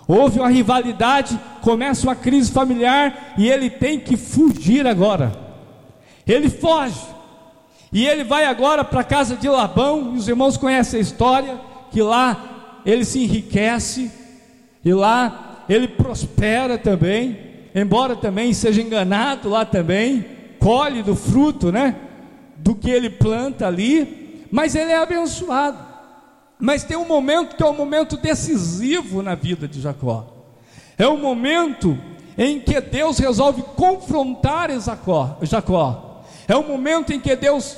Houve 0.07 0.39
uma 0.39 0.49
rivalidade, 0.49 1.39
começa 1.61 2.07
uma 2.07 2.15
crise 2.15 2.51
familiar 2.51 3.33
e 3.37 3.49
ele 3.49 3.69
tem 3.69 3.99
que 3.99 4.17
fugir 4.17 4.85
agora. 4.85 5.31
Ele 6.27 6.49
foge. 6.49 6.99
E 7.91 8.07
ele 8.07 8.23
vai 8.23 8.45
agora 8.45 8.83
para 8.83 9.01
a 9.01 9.05
casa 9.05 9.35
de 9.35 9.49
Labão, 9.49 10.13
e 10.13 10.17
os 10.17 10.27
irmãos 10.27 10.55
conhecem 10.55 10.99
a 10.99 11.01
história, 11.01 11.59
que 11.91 12.01
lá 12.01 12.81
ele 12.85 13.03
se 13.03 13.21
enriquece, 13.21 14.09
e 14.83 14.93
lá 14.93 15.50
ele 15.69 15.87
prospera 15.87 16.77
também, 16.77 17.37
embora 17.73 18.15
também 18.15 18.53
seja 18.53 18.81
enganado 18.81 19.49
lá 19.49 19.65
também, 19.65 20.25
colhe 20.59 21.01
do 21.01 21.15
fruto, 21.15 21.71
né? 21.71 21.95
do 22.57 22.75
que 22.75 22.89
ele 22.89 23.09
planta 23.09 23.67
ali, 23.67 24.45
mas 24.51 24.75
ele 24.75 24.91
é 24.91 24.97
abençoado. 24.97 25.77
Mas 26.59 26.83
tem 26.83 26.95
um 26.95 27.07
momento 27.07 27.55
que 27.55 27.63
é 27.63 27.65
um 27.65 27.75
momento 27.75 28.17
decisivo 28.17 29.23
na 29.23 29.33
vida 29.33 29.67
de 29.67 29.81
Jacó. 29.81 30.27
É 30.97 31.07
um 31.07 31.17
momento 31.17 31.97
em 32.37 32.59
que 32.59 32.79
Deus 32.79 33.17
resolve 33.17 33.63
confrontar 33.75 34.69
Jacó. 34.79 35.37
É 36.47 36.55
um 36.55 36.67
momento 36.67 37.11
em 37.11 37.19
que 37.19 37.35
Deus 37.35 37.77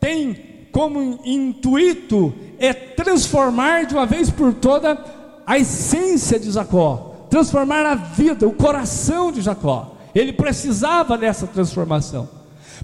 tem 0.00 0.68
como 0.72 1.20
intuito 1.24 2.34
é 2.58 2.72
transformar 2.72 3.84
de 3.84 3.94
uma 3.94 4.06
vez 4.06 4.30
por 4.30 4.54
toda 4.54 4.98
a 5.46 5.58
essência 5.58 6.38
de 6.38 6.50
Jacó, 6.50 7.05
transformar 7.36 7.84
a 7.84 7.94
vida, 7.94 8.46
o 8.46 8.52
coração 8.52 9.30
de 9.30 9.40
Jacó. 9.42 9.96
Ele 10.14 10.32
precisava 10.32 11.18
dessa 11.18 11.46
transformação 11.46 12.36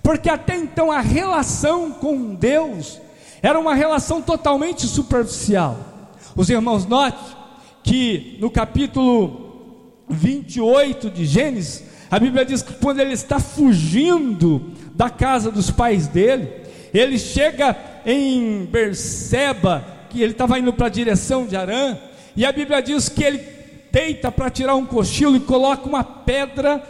porque 0.02 0.28
até 0.28 0.56
então 0.56 0.90
a 0.90 1.00
relação 1.00 1.90
com 1.92 2.34
Deus 2.34 3.00
era 3.40 3.58
uma 3.58 3.74
relação 3.74 4.20
totalmente 4.20 4.86
superficial. 4.86 5.78
Os 6.36 6.48
irmãos, 6.48 6.86
note 6.86 7.36
que 7.82 8.36
no 8.40 8.50
capítulo 8.50 10.02
28 10.08 11.10
de 11.10 11.24
Gênesis, 11.24 11.84
a 12.10 12.18
Bíblia 12.18 12.44
diz 12.44 12.62
que 12.62 12.74
quando 12.74 13.00
ele 13.00 13.12
está 13.12 13.38
fugindo 13.38 14.72
da 14.94 15.10
casa 15.10 15.50
dos 15.50 15.70
pais 15.70 16.06
dele, 16.06 16.48
ele 16.92 17.18
chega 17.18 17.76
em 18.04 18.64
Berseba, 18.66 19.84
que 20.10 20.22
ele 20.22 20.32
estava 20.32 20.58
indo 20.58 20.72
para 20.72 20.86
a 20.86 20.90
direção 20.90 21.46
de 21.46 21.56
Arã, 21.56 21.96
e 22.36 22.44
a 22.44 22.52
Bíblia 22.52 22.82
diz 22.82 23.08
que 23.08 23.24
ele 23.24 23.38
deita 23.92 24.32
para 24.32 24.48
tirar 24.48 24.74
um 24.74 24.86
cochilo 24.86 25.36
e 25.36 25.40
coloca 25.40 25.86
uma 25.86 26.02
pedra 26.02 26.82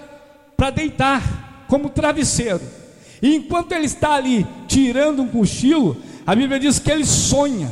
para 0.56 0.70
deitar 0.70 1.64
como 1.66 1.90
travesseiro. 1.90 2.62
E 3.20 3.34
enquanto 3.34 3.72
ele 3.72 3.86
está 3.86 4.12
ali 4.12 4.46
tirando 4.68 5.22
um 5.22 5.28
cochilo, 5.28 5.96
a 6.24 6.34
Bíblia 6.34 6.60
diz 6.60 6.78
que 6.78 6.90
ele 6.90 7.04
sonha. 7.04 7.70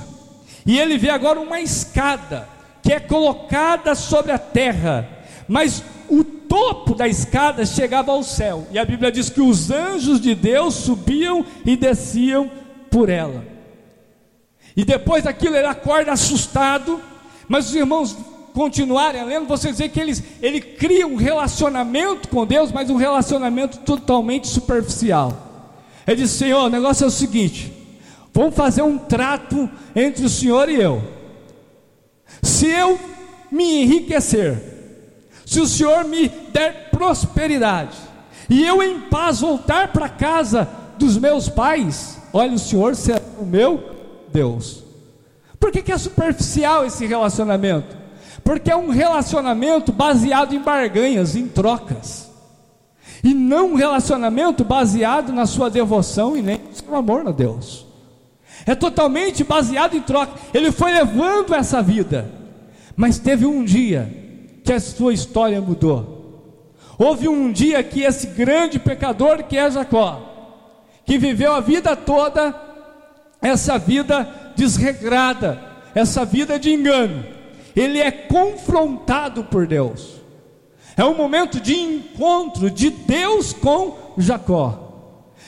E 0.66 0.78
ele 0.78 0.98
vê 0.98 1.10
agora 1.10 1.38
uma 1.38 1.60
escada 1.60 2.48
que 2.82 2.92
é 2.92 2.98
colocada 2.98 3.94
sobre 3.94 4.32
a 4.32 4.38
terra, 4.38 5.08
mas 5.46 5.84
o 6.08 6.24
topo 6.24 6.94
da 6.94 7.06
escada 7.06 7.64
chegava 7.64 8.10
ao 8.10 8.24
céu. 8.24 8.66
E 8.72 8.78
a 8.78 8.84
Bíblia 8.84 9.12
diz 9.12 9.30
que 9.30 9.40
os 9.40 9.70
anjos 9.70 10.20
de 10.20 10.34
Deus 10.34 10.74
subiam 10.74 11.46
e 11.64 11.76
desciam 11.76 12.50
por 12.90 13.08
ela. 13.08 13.44
E 14.76 14.84
depois 14.84 15.24
daquilo 15.24 15.56
ele 15.56 15.66
acorda 15.66 16.12
assustado, 16.12 17.00
mas 17.48 17.68
os 17.68 17.74
irmãos 17.74 18.16
continuarem 18.54 19.24
lendo, 19.24 19.46
você 19.46 19.72
vê 19.72 19.88
que 19.88 20.00
eles, 20.00 20.22
ele 20.42 20.60
cria 20.60 21.06
um 21.06 21.16
relacionamento 21.16 22.28
com 22.28 22.46
Deus, 22.46 22.72
mas 22.72 22.90
um 22.90 22.96
relacionamento 22.96 23.78
totalmente 23.78 24.48
superficial. 24.48 25.50
Ele 26.06 26.22
diz: 26.22 26.30
Senhor, 26.30 26.64
o 26.64 26.70
negócio 26.70 27.04
é 27.04 27.06
o 27.06 27.10
seguinte: 27.10 27.72
vamos 28.32 28.54
fazer 28.54 28.82
um 28.82 28.98
trato 28.98 29.68
entre 29.94 30.24
o 30.24 30.28
Senhor 30.28 30.68
e 30.68 30.76
eu. 30.76 31.02
Se 32.42 32.66
eu 32.66 32.98
me 33.50 33.82
enriquecer, 33.82 34.60
se 35.44 35.60
o 35.60 35.66
Senhor 35.66 36.04
me 36.04 36.28
der 36.28 36.90
prosperidade, 36.90 37.96
e 38.48 38.66
eu 38.66 38.82
em 38.82 39.00
paz 39.02 39.40
voltar 39.40 39.92
para 39.92 40.08
casa 40.08 40.68
dos 40.98 41.16
meus 41.16 41.48
pais, 41.48 42.18
olha, 42.32 42.52
o 42.52 42.58
Senhor 42.58 42.94
será 42.94 43.22
o 43.38 43.46
meu 43.46 43.82
Deus. 44.32 44.84
Por 45.58 45.70
que, 45.70 45.82
que 45.82 45.92
é 45.92 45.98
superficial 45.98 46.86
esse 46.86 47.06
relacionamento? 47.06 47.99
Porque 48.44 48.70
é 48.70 48.76
um 48.76 48.90
relacionamento 48.90 49.92
baseado 49.92 50.54
em 50.54 50.60
barganhas, 50.60 51.36
em 51.36 51.46
trocas. 51.46 52.30
E 53.22 53.34
não 53.34 53.72
um 53.72 53.74
relacionamento 53.74 54.64
baseado 54.64 55.32
na 55.32 55.46
sua 55.46 55.68
devoção 55.68 56.36
e 56.36 56.42
nem 56.42 56.58
no 56.58 56.74
seu 56.74 56.96
amor 56.96 57.26
a 57.26 57.32
Deus. 57.32 57.86
É 58.66 58.74
totalmente 58.74 59.44
baseado 59.44 59.96
em 59.96 60.00
troca. 60.00 60.32
Ele 60.52 60.70
foi 60.72 60.92
levando 60.92 61.54
essa 61.54 61.82
vida. 61.82 62.30
Mas 62.96 63.18
teve 63.18 63.46
um 63.46 63.64
dia 63.64 64.10
que 64.64 64.72
a 64.72 64.80
sua 64.80 65.12
história 65.12 65.60
mudou. 65.60 66.20
Houve 66.98 67.28
um 67.28 67.50
dia 67.50 67.82
que 67.82 68.02
esse 68.02 68.26
grande 68.26 68.78
pecador 68.78 69.44
que 69.44 69.56
é 69.56 69.70
Jacó, 69.70 70.20
que 71.06 71.16
viveu 71.16 71.54
a 71.54 71.60
vida 71.60 71.96
toda, 71.96 72.54
essa 73.40 73.78
vida 73.78 74.28
desregrada, 74.54 75.58
essa 75.94 76.26
vida 76.26 76.58
de 76.58 76.70
engano, 76.70 77.24
ele 77.74 77.98
é 77.98 78.10
confrontado 78.10 79.44
por 79.44 79.66
Deus. 79.66 80.20
É 80.96 81.04
um 81.04 81.16
momento 81.16 81.60
de 81.60 81.74
encontro 81.74 82.70
de 82.70 82.90
Deus 82.90 83.52
com 83.52 83.96
Jacó. 84.18 84.88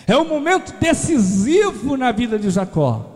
É 0.06 0.16
um 0.16 0.24
momento 0.24 0.74
decisivo 0.80 1.96
na 1.96 2.10
vida 2.12 2.38
de 2.38 2.50
Jacó. 2.50 3.06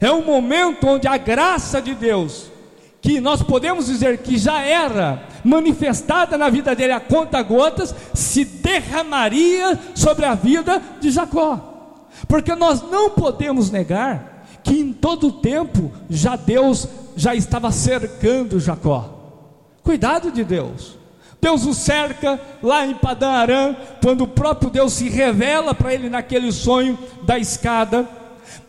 É 0.00 0.10
um 0.10 0.24
momento 0.24 0.86
onde 0.86 1.06
a 1.06 1.16
graça 1.16 1.80
de 1.80 1.94
Deus, 1.94 2.50
que 3.00 3.20
nós 3.20 3.42
podemos 3.42 3.86
dizer 3.86 4.18
que 4.18 4.36
já 4.36 4.60
era 4.60 5.22
manifestada 5.44 6.36
na 6.36 6.48
vida 6.48 6.74
dele 6.74 6.92
a 6.92 7.00
conta 7.00 7.42
gotas, 7.42 7.94
se 8.12 8.44
derramaria 8.44 9.78
sobre 9.94 10.24
a 10.24 10.34
vida 10.34 10.82
de 11.00 11.10
Jacó. 11.10 12.06
Porque 12.26 12.54
nós 12.54 12.82
não 12.82 13.10
podemos 13.10 13.70
negar 13.70 14.46
que 14.62 14.80
em 14.80 14.92
todo 14.92 15.28
o 15.28 15.32
tempo 15.32 15.92
já 16.10 16.34
Deus 16.34 16.88
já 17.16 17.34
estava 17.34 17.72
cercando 17.72 18.60
Jacó. 18.60 19.14
Cuidado 19.82 20.30
de 20.30 20.44
Deus. 20.44 20.98
Deus 21.40 21.64
o 21.64 21.74
cerca 21.74 22.40
lá 22.62 22.86
em 22.86 22.94
Padã 22.94 23.30
Arã, 23.30 23.76
quando 24.02 24.24
o 24.24 24.28
próprio 24.28 24.70
Deus 24.70 24.92
se 24.92 25.08
revela 25.08 25.74
para 25.74 25.94
ele 25.94 26.10
naquele 26.10 26.52
sonho 26.52 26.98
da 27.22 27.38
escada. 27.38 28.08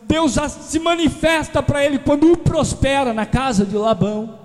Deus 0.02 0.32
já 0.34 0.48
se 0.48 0.78
manifesta 0.78 1.62
para 1.62 1.84
ele 1.84 1.98
quando 1.98 2.32
o 2.32 2.36
prospera 2.36 3.12
na 3.12 3.26
casa 3.26 3.66
de 3.66 3.76
Labão. 3.76 4.38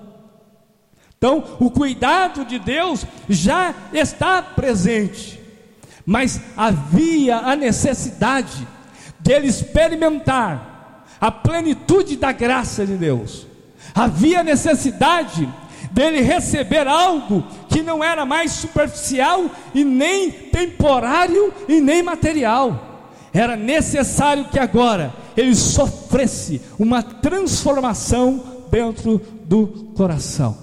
Então, 1.17 1.43
o 1.59 1.71
cuidado 1.71 2.43
de 2.43 2.59
Deus 2.59 3.05
já 3.29 3.73
está 3.93 4.41
presente, 4.41 5.39
mas 6.05 6.41
havia 6.57 7.37
a 7.37 7.55
necessidade 7.55 8.67
dele 9.19 9.47
experimentar 9.47 11.05
a 11.21 11.31
plenitude 11.31 12.17
da 12.17 12.33
graça 12.33 12.85
de 12.85 12.97
Deus. 12.97 13.52
Havia 13.93 14.43
necessidade 14.43 15.47
dele 15.91 16.21
receber 16.21 16.87
algo 16.87 17.43
que 17.69 17.81
não 17.81 18.03
era 18.03 18.25
mais 18.25 18.51
superficial 18.51 19.45
e 19.73 19.83
nem 19.83 20.31
temporário 20.31 21.53
e 21.67 21.79
nem 21.79 22.01
material. 22.01 23.11
Era 23.31 23.55
necessário 23.55 24.45
que 24.45 24.59
agora 24.59 25.13
ele 25.35 25.55
sofresse 25.55 26.61
uma 26.77 27.01
transformação 27.01 28.65
dentro 28.71 29.21
do 29.45 29.91
coração. 29.95 30.57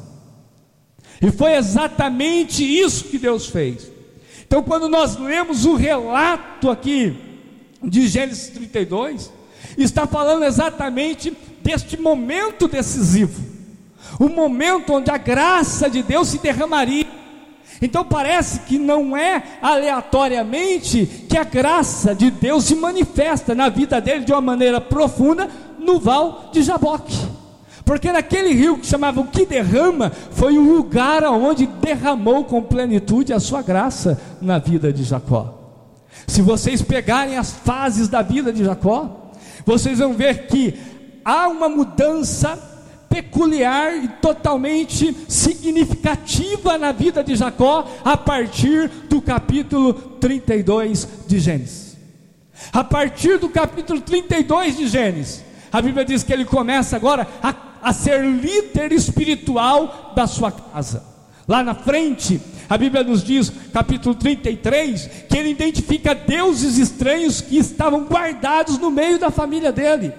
E 1.23 1.31
foi 1.31 1.55
exatamente 1.55 2.65
isso 2.65 3.05
que 3.05 3.19
Deus 3.19 3.47
fez. 3.47 3.91
Então, 4.47 4.63
quando 4.63 4.89
nós 4.89 5.17
lemos 5.17 5.65
o 5.65 5.75
relato 5.75 6.71
aqui 6.71 7.17
de 7.83 8.09
Gênesis 8.09 8.49
32, 8.49 9.31
está 9.77 10.07
falando 10.07 10.45
exatamente 10.45 11.33
deste 11.63 12.01
momento 12.01 12.69
decisivo, 12.69 13.43
o 14.19 14.29
momento 14.29 14.95
onde 14.95 15.11
a 15.11 15.17
graça 15.17 15.89
de 15.89 16.03
Deus 16.03 16.29
se 16.29 16.39
derramaria. 16.39 17.07
Então 17.83 18.05
parece 18.05 18.61
que 18.61 18.79
não 18.79 19.17
é 19.17 19.43
aleatoriamente 19.63 21.07
que 21.29 21.39
a 21.39 21.45
graça 21.45 22.15
de 22.15 22.31
Deus 22.31 22.65
se 22.65 22.75
manifesta 22.75 23.55
na 23.55 23.69
vida 23.69 24.01
dele 24.01 24.25
de 24.25 24.33
uma 24.33 24.41
maneira 24.41 24.81
profunda 24.81 25.49
no 25.79 25.99
val 25.99 26.51
de 26.53 26.63
Jaboque. 26.63 27.17
Porque 27.85 28.13
naquele 28.13 28.53
rio 28.53 28.79
que 28.79 28.87
chamava 28.87 29.21
o 29.21 29.27
que 29.27 29.45
derrama, 29.45 30.13
foi 30.31 30.57
o 30.59 30.77
lugar 30.77 31.25
onde 31.25 31.67
derramou 31.67 32.45
com 32.45 32.63
plenitude 32.63 33.33
a 33.33 33.41
sua 33.41 33.63
graça 33.63 34.21
na 34.41 34.59
vida 34.59 34.93
de 34.93 35.03
Jacó. 35.03 35.59
Se 36.27 36.43
vocês 36.43 36.83
pegarem 36.83 37.37
as 37.37 37.51
fases 37.51 38.07
da 38.07 38.23
vida 38.23 38.53
de 38.53 38.65
Jacó, 38.65 39.33
vocês 39.65 39.99
vão 39.99 40.13
ver 40.13 40.47
que 40.47 40.79
há 41.25 41.49
uma 41.49 41.69
mudança 41.69 42.59
peculiar 43.09 43.97
e 43.97 44.09
totalmente 44.09 45.15
significativa 45.29 46.79
na 46.79 46.93
vida 46.93 47.25
de 47.25 47.35
Jacó 47.35 47.85
a 48.05 48.17
partir 48.17 48.89
do 49.09 49.21
capítulo 49.21 49.93
32 49.93 51.09
de 51.27 51.41
Gênesis. 51.41 51.97
A 52.73 52.85
partir 52.85 53.39
do 53.39 53.49
capítulo 53.49 54.01
32 54.01 54.77
de 54.77 54.87
Gênesis, 54.87 55.45
a 55.73 55.83
Bíblia 55.83 56.05
diz 56.05 56.23
que 56.23 56.33
ele 56.33 56.45
começa 56.45 56.95
agora 56.95 57.27
a, 57.43 57.55
a 57.83 57.93
ser 57.93 58.23
líder 58.23 58.93
espiritual 58.93 60.13
da 60.15 60.27
sua 60.27 60.53
casa. 60.53 61.05
Lá 61.49 61.65
na 61.65 61.75
frente, 61.75 62.41
a 62.69 62.79
Bíblia 62.79 63.03
nos 63.03 63.25
diz, 63.25 63.51
capítulo 63.73 64.15
33, 64.15 65.27
que 65.29 65.37
ele 65.37 65.51
identifica 65.51 66.15
deuses 66.15 66.79
estranhos 66.79 67.41
que 67.41 67.59
estavam 67.59 68.05
guardados 68.05 68.79
no 68.79 68.89
meio 68.89 69.19
da 69.19 69.33
família 69.33 69.73
dele, 69.73 70.13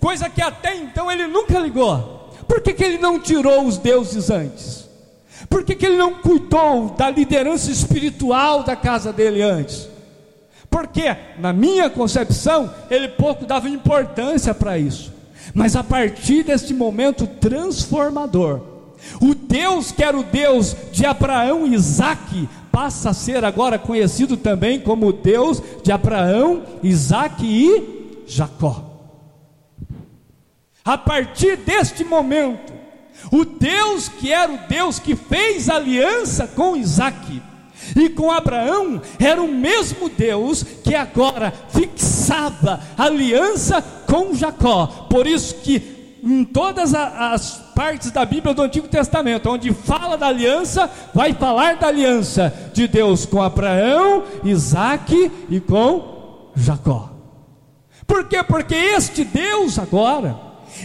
coisa 0.00 0.28
que 0.28 0.42
até 0.42 0.74
então 0.74 1.10
ele 1.10 1.26
nunca 1.26 1.58
ligou. 1.58 2.30
Por 2.48 2.60
que, 2.60 2.72
que 2.72 2.82
ele 2.82 2.98
não 2.98 3.20
tirou 3.20 3.64
os 3.66 3.78
deuses 3.78 4.30
antes? 4.30 4.88
Por 5.48 5.64
que, 5.64 5.76
que 5.76 5.86
ele 5.86 5.96
não 5.96 6.14
cuidou 6.14 6.90
da 6.90 7.10
liderança 7.10 7.70
espiritual 7.70 8.62
da 8.64 8.74
casa 8.74 9.12
dele 9.12 9.42
antes? 9.42 9.88
Porque, 10.68 11.16
na 11.38 11.52
minha 11.52 11.90
concepção, 11.90 12.72
ele 12.90 13.08
pouco 13.08 13.44
dava 13.44 13.68
importância 13.68 14.54
para 14.54 14.78
isso. 14.78 15.12
Mas 15.54 15.74
a 15.74 15.82
partir 15.82 16.44
deste 16.44 16.72
momento 16.72 17.26
transformador, 17.26 18.60
o 19.20 19.34
Deus 19.34 19.90
que 19.90 20.02
era 20.02 20.18
o 20.18 20.22
Deus 20.22 20.76
de 20.92 21.04
Abraão 21.06 21.66
e 21.66 21.74
Isaac, 21.74 22.48
passa 22.70 23.10
a 23.10 23.14
ser 23.14 23.44
agora 23.44 23.78
conhecido 23.78 24.36
também 24.36 24.78
como 24.78 25.08
o 25.08 25.12
Deus 25.12 25.62
de 25.82 25.90
Abraão, 25.90 26.62
Isaac 26.82 27.44
e 27.44 28.22
Jacó. 28.26 28.89
A 30.84 30.96
partir 30.96 31.56
deste 31.56 32.04
momento, 32.04 32.72
o 33.30 33.44
Deus 33.44 34.08
que 34.08 34.32
era 34.32 34.50
o 34.50 34.58
Deus 34.68 34.98
que 34.98 35.14
fez 35.14 35.68
aliança 35.68 36.46
com 36.46 36.76
Isaac, 36.76 37.42
e 37.96 38.08
com 38.08 38.30
Abraão 38.30 39.00
era 39.18 39.42
o 39.42 39.48
mesmo 39.48 40.08
Deus 40.08 40.62
que 40.62 40.94
agora 40.94 41.52
fixava 41.70 42.80
aliança 42.96 43.82
com 44.06 44.34
Jacó. 44.34 44.86
Por 45.08 45.26
isso 45.26 45.56
que 45.56 46.00
em 46.22 46.44
todas 46.44 46.94
as 46.94 47.56
partes 47.74 48.10
da 48.10 48.24
Bíblia 48.24 48.52
do 48.52 48.62
Antigo 48.62 48.86
Testamento, 48.86 49.48
onde 49.48 49.72
fala 49.72 50.18
da 50.18 50.26
aliança, 50.26 50.90
vai 51.14 51.32
falar 51.32 51.76
da 51.76 51.88
aliança 51.88 52.52
de 52.74 52.86
Deus 52.86 53.24
com 53.24 53.42
Abraão, 53.42 54.24
Isaac 54.44 55.32
e 55.48 55.60
com 55.60 56.50
Jacó. 56.54 57.10
Por 58.06 58.28
quê? 58.28 58.42
Porque 58.42 58.74
este 58.74 59.24
Deus 59.24 59.78
agora, 59.78 60.36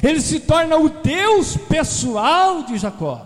ele 0.06 0.22
se 0.22 0.40
torna 0.40 0.78
o 0.78 0.88
Deus 0.88 1.58
pessoal 1.58 2.64
de 2.64 2.78
Jacó. 2.78 3.26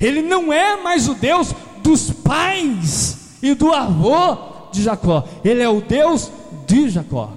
Ele 0.00 0.22
não 0.22 0.52
é 0.52 0.76
mais 0.76 1.08
o 1.08 1.14
Deus 1.14 1.54
dos 1.82 2.10
pais 2.10 3.38
e 3.42 3.54
do 3.54 3.72
avô 3.72 4.70
de 4.72 4.82
Jacó, 4.82 5.24
ele 5.44 5.62
é 5.62 5.68
o 5.68 5.80
Deus 5.80 6.30
de 6.66 6.88
Jacó. 6.88 7.32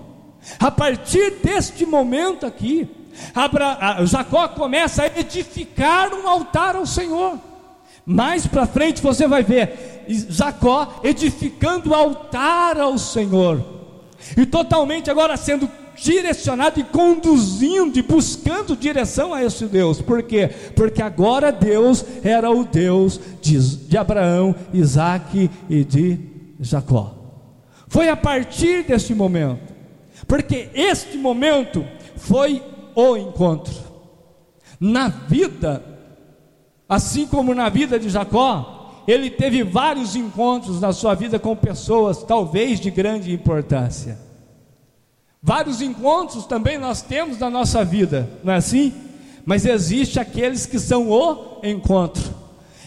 A 0.60 0.72
partir 0.72 1.40
deste 1.44 1.86
momento 1.86 2.46
aqui, 2.46 2.90
Abra, 3.36 4.06
Jacó 4.06 4.48
começa 4.48 5.04
a 5.04 5.20
edificar 5.20 6.14
um 6.14 6.28
altar 6.28 6.76
ao 6.76 6.86
Senhor. 6.86 7.38
Mais 8.06 8.48
para 8.48 8.66
frente 8.66 9.02
você 9.02 9.28
vai 9.28 9.44
ver 9.44 10.06
Jacó 10.08 11.02
edificando 11.04 11.94
altar 11.94 12.80
ao 12.80 12.98
Senhor, 12.98 13.64
e 14.36 14.46
totalmente 14.46 15.10
agora 15.10 15.38
sendo 15.38 15.70
direcionado 16.02 16.80
e 16.80 16.84
conduzindo 16.84 17.98
e 17.98 18.02
buscando 18.02 18.76
direção 18.76 19.34
a 19.34 19.44
esse 19.44 19.66
Deus. 19.66 20.02
Por 20.02 20.24
quê? 20.24 20.50
Porque 20.76 21.02
agora 21.02 21.52
Deus 21.52 22.04
era 22.24 22.50
o 22.50 22.64
Deus 22.64 23.20
de, 23.40 23.60
de 23.88 23.98
Abraão, 23.98 24.56
Isaac 24.74 25.50
e 25.70 25.84
de 25.84 26.20
Jacó. 26.60 27.14
Foi 27.88 28.10
a 28.10 28.16
partir 28.16 28.84
deste 28.84 29.14
momento, 29.14 29.74
porque 30.28 30.70
este 30.74 31.18
momento 31.18 31.86
foi 32.16 32.64
o 32.96 33.16
encontro. 33.16 33.76
Na 34.80 35.08
vida, 35.08 35.84
assim 36.90 37.28
como 37.28 37.54
na 37.54 37.70
vida 37.70 38.00
de 38.00 38.10
Jacó, 38.10 39.04
ele 39.08 39.30
teve 39.30 39.64
vários 39.64 40.16
encontros 40.16 40.82
na 40.82 40.94
sua 40.94 41.14
vida 41.14 41.38
com 41.38 41.56
pessoas, 41.56 42.24
talvez 42.24 42.80
de 42.80 42.90
grande 42.90 43.32
importância. 43.32 44.31
Vários 45.44 45.82
encontros 45.82 46.46
também 46.46 46.78
nós 46.78 47.02
temos 47.02 47.40
na 47.40 47.50
nossa 47.50 47.84
vida, 47.84 48.30
não 48.44 48.54
é 48.54 48.58
assim? 48.58 48.94
Mas 49.44 49.66
existe 49.66 50.20
aqueles 50.20 50.68
que 50.68 50.78
são 50.78 51.10
o 51.10 51.60
encontro. 51.64 52.22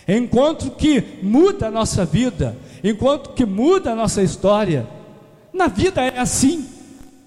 Encontro 0.06 0.70
que 0.70 1.18
muda 1.20 1.66
a 1.66 1.70
nossa 1.70 2.04
vida, 2.04 2.56
encontro 2.84 3.32
que 3.32 3.44
muda 3.44 3.90
a 3.90 3.96
nossa 3.96 4.22
história. 4.22 4.86
Na 5.52 5.66
vida 5.66 6.00
é 6.00 6.20
assim. 6.20 6.64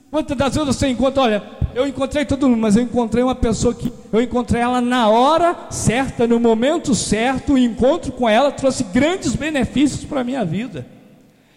Quantas 0.09 0.37
das 0.37 0.55
vezes 0.55 0.73
você 0.73 0.87
encontra, 0.87 1.23
olha, 1.23 1.43
eu 1.75 1.85
encontrei 1.85 2.23
todo 2.23 2.47
mundo, 2.47 2.61
mas 2.61 2.77
eu 2.77 2.83
encontrei 2.83 3.21
uma 3.21 3.35
pessoa 3.35 3.73
que 3.73 3.91
eu 4.13 4.21
encontrei 4.21 4.61
ela 4.61 4.79
na 4.79 5.09
hora 5.09 5.67
certa, 5.69 6.25
no 6.25 6.39
momento 6.39 6.95
certo, 6.95 7.53
o 7.53 7.57
encontro 7.57 8.13
com 8.13 8.29
ela 8.29 8.49
trouxe 8.49 8.85
grandes 8.85 9.35
benefícios 9.35 10.05
para 10.05 10.21
a 10.21 10.23
minha 10.23 10.45
vida. 10.45 10.87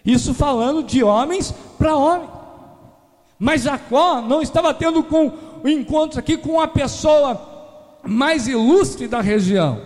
Isso 0.05 0.33
falando 0.33 0.83
de 0.83 1.01
homens 1.01 1.53
para 1.77 1.95
homens. 1.95 2.40
Mas 3.41 3.63
Jacó 3.63 4.21
não 4.21 4.39
estava 4.39 4.71
tendo 4.71 5.01
com 5.01 5.31
o 5.63 5.67
encontro 5.67 6.19
aqui 6.19 6.37
com 6.37 6.61
a 6.61 6.67
pessoa 6.67 7.99
mais 8.03 8.47
ilustre 8.47 9.07
da 9.07 9.19
região. 9.19 9.81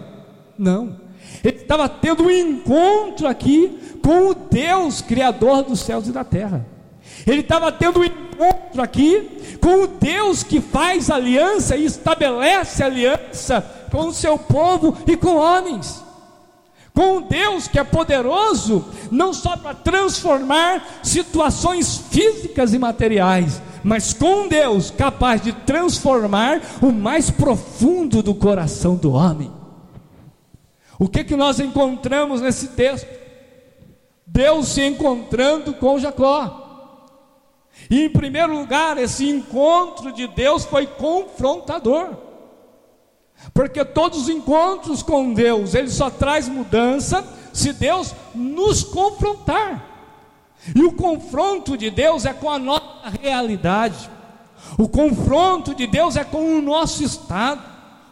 Não. 0.58 0.98
Ele 1.42 1.56
estava 1.56 1.88
tendo 1.88 2.24
um 2.24 2.30
encontro 2.30 3.26
aqui 3.26 3.80
com 4.04 4.28
o 4.28 4.36
Deus 4.36 5.02
criador 5.02 5.64
dos 5.64 5.80
céus 5.80 6.06
e 6.06 6.12
da 6.12 6.26
terra. 6.26 6.66
Ele 7.26 7.40
estava 7.40 7.72
tendo 7.72 8.02
um 8.02 8.04
encontro 8.04 8.82
aqui 8.82 9.58
com 9.62 9.84
o 9.84 9.88
Deus 9.88 10.44
que 10.44 10.60
faz 10.60 11.10
aliança 11.10 11.78
e 11.78 11.86
estabelece 11.86 12.84
aliança 12.84 13.62
com 13.90 14.08
o 14.08 14.14
seu 14.14 14.38
povo 14.38 14.98
e 15.08 15.16
com 15.16 15.38
homens 15.38 16.05
com 16.96 17.22
Deus 17.22 17.68
que 17.68 17.78
é 17.78 17.84
poderoso, 17.84 18.86
não 19.12 19.34
só 19.34 19.58
para 19.58 19.76
transformar 19.76 21.02
situações 21.04 21.98
físicas 22.10 22.74
e 22.74 22.80
materiais, 22.80 23.62
mas 23.84 24.14
com 24.14 24.48
Deus 24.48 24.90
capaz 24.90 25.42
de 25.42 25.52
transformar 25.52 26.62
o 26.82 26.92
mais 26.94 27.30
profundo 27.30 28.24
do 28.24 28.34
coração 28.34 28.96
do 28.96 29.12
homem. 29.12 29.52
O 30.98 31.10
que 31.10 31.26
que 31.26 31.36
nós 31.36 31.60
encontramos 31.60 32.40
nesse 32.40 32.70
texto? 32.70 33.08
Deus 34.26 34.70
se 34.70 34.82
encontrando 34.82 35.74
com 35.74 36.00
Jacó. 36.00 36.64
E 37.90 38.06
em 38.06 38.10
primeiro 38.10 38.58
lugar, 38.58 38.98
esse 38.98 39.30
encontro 39.30 40.14
de 40.14 40.28
Deus 40.28 40.64
foi 40.64 40.88
confrontador. 40.88 42.16
Porque 43.54 43.84
todos 43.86 44.24
os 44.24 44.30
encontros 44.30 45.02
com 45.02 45.34
Deus, 45.34 45.74
ele 45.74 45.90
só 45.90 46.10
traz 46.10 46.48
mudança 46.48 47.26
se 47.54 47.72
Deus 47.74 48.14
nos 48.34 48.84
confrontar. 48.84 49.96
E 50.74 50.84
o 50.84 50.94
confronto 50.94 51.78
de 51.78 51.90
Deus 51.90 52.26
é 52.26 52.34
com 52.34 52.50
a 52.50 52.58
nossa 52.58 53.10
realidade. 53.22 54.10
O 54.78 54.90
confronto 54.90 55.76
de 55.76 55.86
Deus 55.86 56.16
é 56.16 56.24
com 56.24 56.58
o 56.58 56.62
nosso 56.62 57.04
estado. 57.04 57.62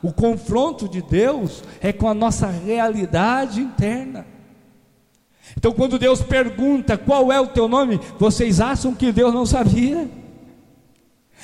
O 0.02 0.12
confronto 0.12 0.88
de 0.88 1.02
Deus 1.02 1.64
é 1.82 1.92
com 1.92 2.08
a 2.08 2.14
nossa 2.14 2.48
realidade 2.48 3.62
interna. 3.62 4.26
Então, 5.58 5.72
quando 5.72 6.00
Deus 6.00 6.22
pergunta 6.22 6.98
qual 6.98 7.32
é 7.32 7.40
o 7.40 7.48
teu 7.48 7.68
nome, 7.68 8.00
vocês 8.20 8.60
acham 8.60 8.94
que 8.94 9.12
Deus 9.12 9.34
não 9.34 9.46
sabia? 9.46 10.10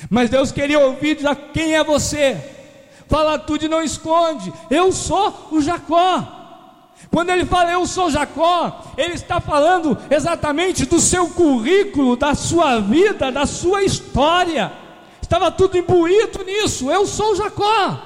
Mas 0.08 0.30
Deus 0.30 0.52
queria 0.52 0.78
ouvir 0.78 1.18
quem 1.52 1.74
é 1.74 1.84
você. 1.84 2.59
Fala 3.10 3.36
tudo 3.40 3.64
e 3.64 3.68
não 3.68 3.82
esconde. 3.82 4.52
Eu 4.70 4.92
sou 4.92 5.48
o 5.50 5.60
Jacó. 5.60 6.24
Quando 7.10 7.30
ele 7.30 7.44
fala 7.44 7.72
eu 7.72 7.84
sou 7.84 8.08
Jacó, 8.08 8.84
ele 8.96 9.14
está 9.14 9.40
falando 9.40 9.98
exatamente 10.08 10.86
do 10.86 11.00
seu 11.00 11.28
currículo, 11.28 12.14
da 12.14 12.36
sua 12.36 12.78
vida, 12.78 13.32
da 13.32 13.46
sua 13.46 13.82
história. 13.82 14.72
Estava 15.20 15.50
tudo 15.50 15.76
imbuído 15.76 16.44
nisso. 16.44 16.88
Eu 16.88 17.04
sou 17.04 17.34
Jacó. 17.34 17.98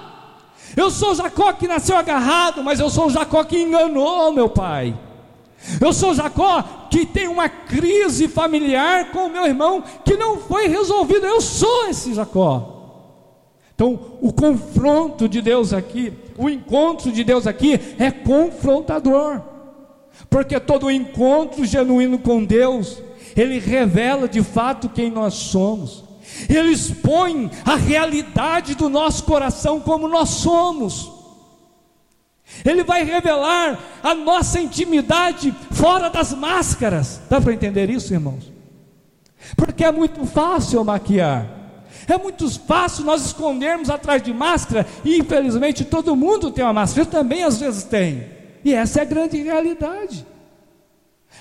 Eu 0.74 0.90
sou 0.90 1.14
Jacó 1.14 1.52
que 1.52 1.68
nasceu 1.68 1.98
agarrado, 1.98 2.64
mas 2.64 2.80
eu 2.80 2.88
sou 2.88 3.10
Jacó 3.10 3.44
que 3.44 3.60
enganou 3.60 4.32
meu 4.32 4.48
pai. 4.48 4.98
Eu 5.78 5.92
sou 5.92 6.14
Jacó 6.14 6.64
que 6.90 7.04
tem 7.04 7.28
uma 7.28 7.48
crise 7.48 8.26
familiar 8.26 9.10
com 9.10 9.26
o 9.26 9.30
meu 9.30 9.44
irmão 9.44 9.84
que 10.02 10.16
não 10.16 10.38
foi 10.38 10.66
resolvida. 10.66 11.26
Eu 11.26 11.42
sou 11.42 11.88
esse 11.90 12.14
Jacó. 12.14 12.73
Então, 13.74 14.18
o 14.20 14.32
confronto 14.32 15.28
de 15.28 15.42
Deus 15.42 15.72
aqui, 15.72 16.12
o 16.38 16.48
encontro 16.48 17.10
de 17.10 17.24
Deus 17.24 17.46
aqui 17.46 17.80
é 17.98 18.10
confrontador. 18.10 19.42
Porque 20.30 20.58
todo 20.60 20.90
encontro 20.90 21.64
genuíno 21.64 22.18
com 22.18 22.44
Deus, 22.44 23.02
ele 23.36 23.58
revela 23.58 24.28
de 24.28 24.42
fato 24.42 24.88
quem 24.88 25.10
nós 25.10 25.34
somos. 25.34 26.04
Ele 26.48 26.70
expõe 26.70 27.50
a 27.64 27.74
realidade 27.74 28.74
do 28.74 28.88
nosso 28.88 29.24
coração 29.24 29.80
como 29.80 30.08
nós 30.08 30.30
somos. 30.30 31.12
Ele 32.64 32.84
vai 32.84 33.02
revelar 33.02 33.78
a 34.02 34.14
nossa 34.14 34.60
intimidade 34.60 35.52
fora 35.72 36.08
das 36.08 36.32
máscaras. 36.32 37.20
Dá 37.28 37.40
para 37.40 37.52
entender 37.52 37.90
isso, 37.90 38.12
irmãos? 38.12 38.52
Porque 39.56 39.84
é 39.84 39.90
muito 39.90 40.24
fácil 40.26 40.84
maquiar. 40.84 41.63
É 42.08 42.18
muito 42.18 42.48
fácil 42.60 43.04
nós 43.04 43.24
escondermos 43.24 43.90
atrás 43.90 44.22
de 44.22 44.32
máscara, 44.32 44.86
e 45.04 45.18
infelizmente 45.18 45.84
todo 45.84 46.16
mundo 46.16 46.50
tem 46.50 46.64
uma 46.64 46.72
máscara, 46.72 47.02
eu 47.02 47.10
também 47.10 47.44
às 47.44 47.58
vezes 47.58 47.84
tenho, 47.84 48.24
e 48.64 48.72
essa 48.72 49.00
é 49.00 49.02
a 49.02 49.06
grande 49.06 49.40
realidade. 49.42 50.26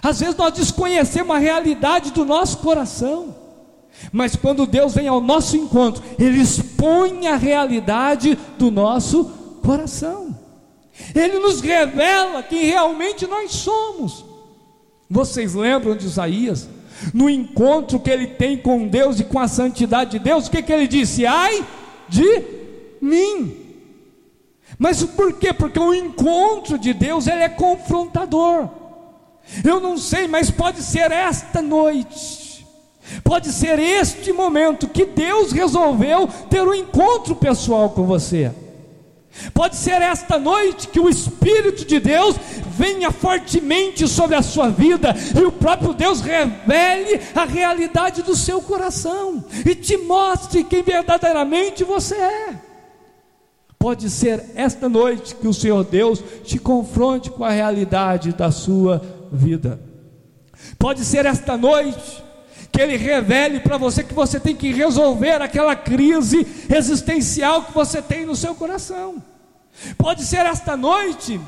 Às 0.01 0.19
vezes 0.19 0.35
nós 0.35 0.53
desconhecemos 0.53 1.35
a 1.35 1.39
realidade 1.39 2.11
do 2.11 2.25
nosso 2.25 2.57
coração, 2.59 3.35
mas 4.11 4.35
quando 4.35 4.65
Deus 4.65 4.95
vem 4.95 5.07
ao 5.07 5.21
nosso 5.21 5.55
encontro, 5.55 6.03
Ele 6.17 6.41
expõe 6.41 7.27
a 7.27 7.35
realidade 7.35 8.37
do 8.57 8.71
nosso 8.71 9.25
coração. 9.63 10.37
Ele 11.15 11.39
nos 11.39 11.61
revela 11.61 12.43
quem 12.43 12.65
realmente 12.65 13.25
nós 13.25 13.51
somos. 13.51 14.32
Vocês 15.13 15.53
lembram 15.53 15.95
de 15.95 16.07
Isaías? 16.07 16.67
No 17.13 17.29
encontro 17.29 17.99
que 17.99 18.09
ele 18.09 18.25
tem 18.25 18.57
com 18.57 18.87
Deus 18.87 19.19
e 19.19 19.23
com 19.23 19.37
a 19.37 19.47
santidade 19.47 20.11
de 20.11 20.19
Deus, 20.19 20.47
o 20.47 20.51
que, 20.51 20.63
que 20.63 20.73
ele 20.73 20.87
disse? 20.87 21.23
Ai 21.23 21.63
de 22.09 22.43
mim. 22.99 23.55
Mas 24.75 25.03
por 25.03 25.33
quê? 25.33 25.53
Porque 25.53 25.77
o 25.77 25.93
encontro 25.93 26.79
de 26.79 26.95
Deus 26.95 27.27
ele 27.27 27.43
é 27.43 27.49
confrontador. 27.49 28.67
Eu 29.63 29.79
não 29.79 29.99
sei, 29.99 30.27
mas 30.27 30.49
pode 30.49 30.81
ser 30.81 31.11
esta 31.11 31.61
noite, 31.61 32.65
pode 33.23 33.51
ser 33.51 33.77
este 33.77 34.33
momento 34.33 34.87
que 34.87 35.05
Deus 35.05 35.51
resolveu 35.51 36.27
ter 36.49 36.63
um 36.63 36.73
encontro 36.73 37.35
pessoal 37.35 37.91
com 37.91 38.03
você. 38.07 38.51
Pode 39.53 39.75
ser 39.75 40.01
esta 40.01 40.37
noite 40.37 40.87
que 40.87 40.99
o 40.99 41.09
Espírito 41.09 41.85
de 41.85 41.99
Deus 41.99 42.35
venha 42.67 43.11
fortemente 43.11 44.07
sobre 44.07 44.35
a 44.35 44.41
sua 44.41 44.69
vida 44.69 45.15
e 45.39 45.43
o 45.43 45.51
próprio 45.51 45.93
Deus 45.93 46.21
revele 46.21 47.19
a 47.35 47.45
realidade 47.45 48.21
do 48.21 48.35
seu 48.35 48.61
coração 48.61 49.43
e 49.65 49.75
te 49.75 49.97
mostre 49.97 50.63
quem 50.63 50.83
verdadeiramente 50.83 51.83
você 51.83 52.15
é. 52.15 52.55
Pode 53.77 54.09
ser 54.09 54.51
esta 54.55 54.87
noite 54.87 55.35
que 55.35 55.47
o 55.47 55.53
Senhor 55.53 55.83
Deus 55.83 56.23
te 56.43 56.57
confronte 56.57 57.29
com 57.29 57.43
a 57.43 57.49
realidade 57.49 58.31
da 58.31 58.49
sua 58.49 59.01
vida. 59.31 59.79
Pode 60.79 61.03
ser 61.03 61.25
esta 61.25 61.57
noite 61.57 62.23
que 62.73 62.81
Ele 62.81 62.97
revele 62.97 63.59
para 63.59 63.77
você 63.77 64.03
que 64.03 64.15
você 64.15 64.39
tem 64.39 64.55
que 64.55 64.73
resolver 64.73 65.43
aquela 65.43 65.75
crise 65.75 66.45
existencial 66.75 67.65
que 67.65 67.73
você 67.73 68.01
tem 68.01 68.25
no 68.25 68.35
seu 68.35 68.55
coração. 68.55 69.21
Pode 69.95 70.25
ser 70.25 70.47
esta 70.47 70.75
noite 70.75 71.39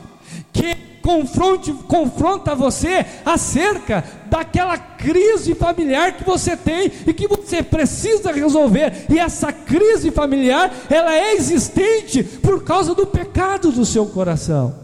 que 0.54 0.76
confronte, 1.02 1.74
confronta 1.88 2.54
você 2.54 3.04
acerca 3.26 4.04
daquela 4.28 4.78
crise 4.78 5.56
familiar 5.56 6.14
que 6.14 6.24
você 6.24 6.56
tem 6.56 6.92
e 7.08 7.14
que 7.14 7.28
você 7.28 7.64
precisa 7.64 8.32
resolver. 8.32 9.08
E 9.10 9.18
essa 9.18 9.52
crise 9.52 10.12
familiar, 10.12 10.72
ela 10.92 11.12
é 11.12 11.34
existente 11.34 12.24
por 12.24 12.64
causa 12.64 12.94
do 12.94 13.08
pecado 13.08 13.72
do 13.72 13.84
seu 13.86 14.06
coração. 14.06 14.76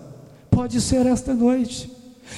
Pode 0.49 0.81
ser 0.81 1.05
esta 1.05 1.35
noite 1.35 1.91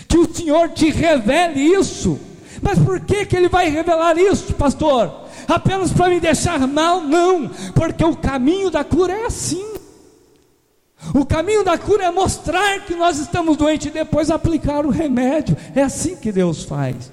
que 0.09 0.17
o 0.17 0.33
Senhor 0.33 0.69
te 0.69 0.89
revele 0.89 1.61
isso 1.61 2.19
mas 2.63 2.80
por 2.80 3.02
que, 3.02 3.26
que 3.26 3.36
ele 3.36 3.49
vai 3.49 3.69
revelar 3.69 4.17
isso, 4.17 4.54
pastor? 4.54 5.13
Apenas 5.47 5.91
para 5.91 6.10
me 6.10 6.19
deixar 6.21 6.65
mal? 6.65 7.02
Não, 7.02 7.49
porque 7.76 8.04
o 8.04 8.15
caminho 8.15 8.71
da 8.71 8.86
cura 8.86 9.13
é 9.13 9.26
assim. 9.26 9.73
O 11.13 11.26
caminho 11.26 11.65
da 11.65 11.78
cura 11.78 12.06
é 12.06 12.12
mostrar 12.12 12.80
que 12.86 12.95
nós 12.95 13.19
estamos 13.19 13.58
doentes 13.58 13.88
e 13.88 13.89
depois 13.89 14.32
aplicar 14.32 14.86
o 14.86 14.89
remédio. 14.89 15.58
É 15.76 15.82
assim 15.82 16.15
que 16.15 16.32
Deus 16.32 16.63
faz. 16.63 17.12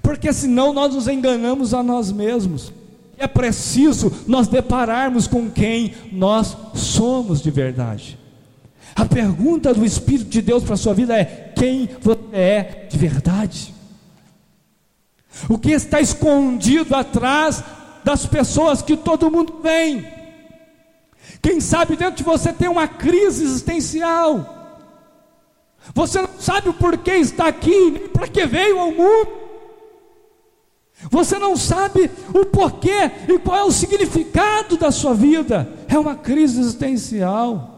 Porque 0.00 0.32
senão 0.32 0.72
nós 0.72 0.94
nos 0.94 1.08
enganamos 1.08 1.74
a 1.74 1.82
nós 1.82 2.12
mesmos. 2.12 2.72
É 3.18 3.26
preciso 3.26 4.12
nós 4.28 4.46
depararmos 4.46 5.26
com 5.26 5.50
quem 5.50 5.94
nós 6.12 6.56
somos 6.74 7.42
de 7.42 7.50
verdade. 7.50 8.16
A 8.94 9.04
pergunta 9.04 9.74
do 9.74 9.84
Espírito 9.84 10.30
de 10.30 10.40
Deus 10.40 10.62
para 10.62 10.74
a 10.74 10.78
sua 10.78 10.94
vida 10.94 11.18
é: 11.18 11.52
quem 11.56 11.88
você 12.00 12.20
é 12.32 12.86
de 12.88 12.96
verdade? 12.96 13.75
O 15.48 15.58
que 15.58 15.72
está 15.72 16.00
escondido 16.00 16.94
atrás 16.94 17.62
das 18.02 18.24
pessoas 18.24 18.82
que 18.82 18.96
todo 18.96 19.30
mundo 19.30 19.60
vem? 19.62 20.06
Quem 21.42 21.60
sabe 21.60 21.96
dentro 21.96 22.16
de 22.16 22.22
você 22.22 22.52
tem 22.52 22.68
uma 22.68 22.88
crise 22.88 23.44
existencial. 23.44 24.54
Você 25.94 26.20
não 26.20 26.30
sabe 26.38 26.68
o 26.68 26.74
porquê 26.74 27.12
está 27.12 27.46
aqui, 27.46 27.90
nem 27.90 28.08
para 28.08 28.26
que 28.26 28.46
veio 28.46 28.78
ao 28.78 28.90
mundo. 28.90 29.46
Você 31.10 31.38
não 31.38 31.56
sabe 31.56 32.10
o 32.32 32.46
porquê 32.46 33.10
e 33.28 33.38
qual 33.38 33.58
é 33.58 33.64
o 33.64 33.70
significado 33.70 34.76
da 34.76 34.90
sua 34.90 35.14
vida. 35.14 35.68
É 35.88 35.98
uma 35.98 36.16
crise 36.16 36.58
existencial. 36.58 37.75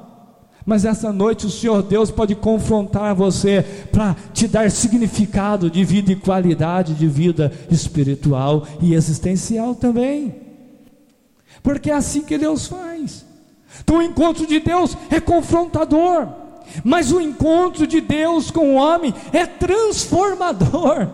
Mas 0.69 0.85
essa 0.85 1.11
noite 1.11 1.47
o 1.47 1.51
Senhor 1.51 1.83
Deus 1.83 2.11
pode 2.11 2.35
confrontar 2.35 3.15
você 3.15 3.65
para 3.91 4.15
te 4.35 4.47
dar 4.47 4.71
significado 4.71 5.71
de 5.71 5.83
vida 5.83 6.13
e 6.13 6.17
qualidade 6.17 6.93
de 6.93 7.07
vida 7.07 7.51
espiritual 7.71 8.67
e 8.79 8.93
existencial 8.93 9.75
também. 9.75 10.35
Porque 11.63 11.91
é 11.91 11.95
assim 11.95 12.21
que 12.21 12.37
Deus 12.37 12.67
faz. 12.67 13.25
Então 13.81 13.97
o 13.97 14.03
encontro 14.03 14.47
de 14.47 14.61
Deus 14.61 14.95
é 15.09 15.19
confrontador, 15.19 16.29
mas 16.85 17.13
o 17.13 17.19
encontro 17.19 17.87
de 17.87 18.03
Deus 18.03 18.51
com 18.51 18.75
o 18.75 18.77
homem 18.77 19.15
é 19.33 19.47
transformador. 19.47 21.09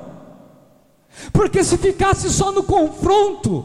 Porque 1.32 1.62
se 1.62 1.78
ficasse 1.78 2.28
só 2.28 2.50
no 2.50 2.64
confronto, 2.64 3.64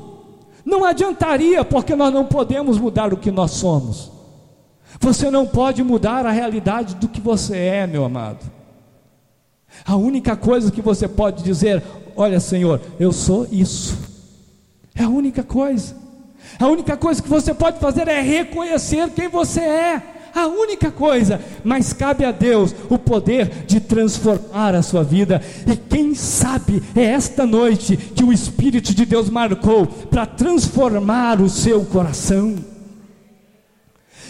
não 0.63 0.85
adiantaria, 0.85 1.65
porque 1.65 1.95
nós 1.95 2.13
não 2.13 2.25
podemos 2.25 2.77
mudar 2.77 3.11
o 3.11 3.17
que 3.17 3.31
nós 3.31 3.49
somos. 3.53 4.18
Você 4.99 5.29
não 5.29 5.45
pode 5.45 5.83
mudar 5.83 6.25
a 6.25 6.31
realidade 6.31 6.95
do 6.95 7.07
que 7.07 7.21
você 7.21 7.55
é, 7.55 7.87
meu 7.87 8.03
amado. 8.03 8.45
A 9.85 9.95
única 9.95 10.35
coisa 10.35 10.71
que 10.71 10.81
você 10.81 11.07
pode 11.07 11.43
dizer: 11.43 11.83
Olha, 12.15 12.39
Senhor, 12.39 12.81
eu 12.99 13.11
sou 13.11 13.47
isso. 13.51 13.97
É 14.95 15.03
a 15.03 15.09
única 15.09 15.43
coisa. 15.43 15.95
A 16.59 16.67
única 16.67 16.97
coisa 16.97 17.21
que 17.21 17.29
você 17.29 17.53
pode 17.53 17.79
fazer 17.79 18.07
é 18.07 18.21
reconhecer 18.21 19.09
quem 19.11 19.27
você 19.27 19.61
é. 19.61 20.01
a 20.35 20.47
única 20.47 20.91
coisa, 20.91 21.41
mas 21.63 21.91
cabe 21.91 22.23
a 22.23 22.31
Deus 22.31 22.73
o 22.89 22.97
poder 22.97 23.65
de 23.65 23.79
transformar 23.79 24.75
a 24.75 24.81
sua 24.81 25.03
vida. 25.03 25.41
E 25.65 25.75
quem 25.75 26.13
sabe 26.13 26.83
é 26.95 27.03
esta 27.03 27.45
noite 27.45 27.97
que 27.97 28.23
o 28.23 28.31
Espírito 28.31 28.93
de 28.93 29.05
Deus 29.05 29.29
marcou 29.29 29.87
para 29.87 30.25
transformar 30.25 31.41
o 31.41 31.49
seu 31.49 31.83
coração. 31.85 32.55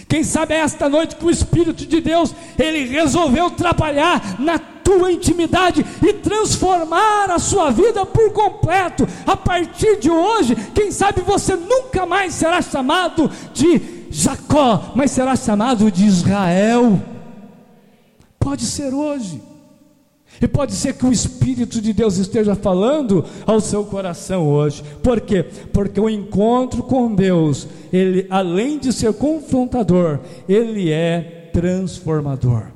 Quem 0.08 0.24
sabe 0.24 0.54
é 0.54 0.60
esta 0.60 0.88
noite 0.88 1.16
que 1.16 1.26
o 1.26 1.30
Espírito 1.30 1.86
de 1.86 2.02
Deus, 2.02 2.34
ele 2.58 2.86
resolveu 2.86 3.52
trabalhar 3.52 4.40
na 4.40 4.58
tua 4.60 5.12
intimidade 5.12 5.86
e 6.02 6.14
transformar 6.14 7.30
a 7.30 7.38
sua 7.38 7.70
vida 7.70 8.06
por 8.06 8.32
completo. 8.34 9.08
A 9.26 9.38
partir 9.38 10.00
de 10.00 10.10
hoje, 10.10 10.56
quem 10.74 10.92
sabe 10.92 11.22
você 11.22 11.56
nunca 11.56 12.06
mais 12.06 12.34
será 12.34 12.62
chamado 12.62 13.30
de 13.54 14.08
Jacó, 14.10 14.92
mas 14.96 15.12
será 15.12 15.36
chamado 15.36 15.92
de 15.92 16.06
Israel. 16.06 17.00
Pode 18.40 18.66
ser 18.66 18.94
hoje. 18.94 19.49
E 20.41 20.47
pode 20.47 20.73
ser 20.73 20.93
que 20.93 21.06
o 21.06 21.12
Espírito 21.12 21.82
de 21.82 21.91
Deus 21.91 22.17
esteja 22.17 22.56
falando 22.56 23.25
ao 23.45 23.60
seu 23.60 23.84
coração 23.84 24.47
hoje. 24.47 24.84
Por 25.04 25.19
quê? 25.19 25.43
Porque 25.73 25.99
o 25.99 26.10
encontro 26.10 26.84
com 26.84 27.13
Deus, 27.13 27.67
ele 27.91 28.25
além 28.30 28.80
de 28.80 28.93
ser 28.93 29.13
confrontador, 29.13 30.19
ele 30.47 30.91
é 30.91 31.49
transformador. 31.54 32.67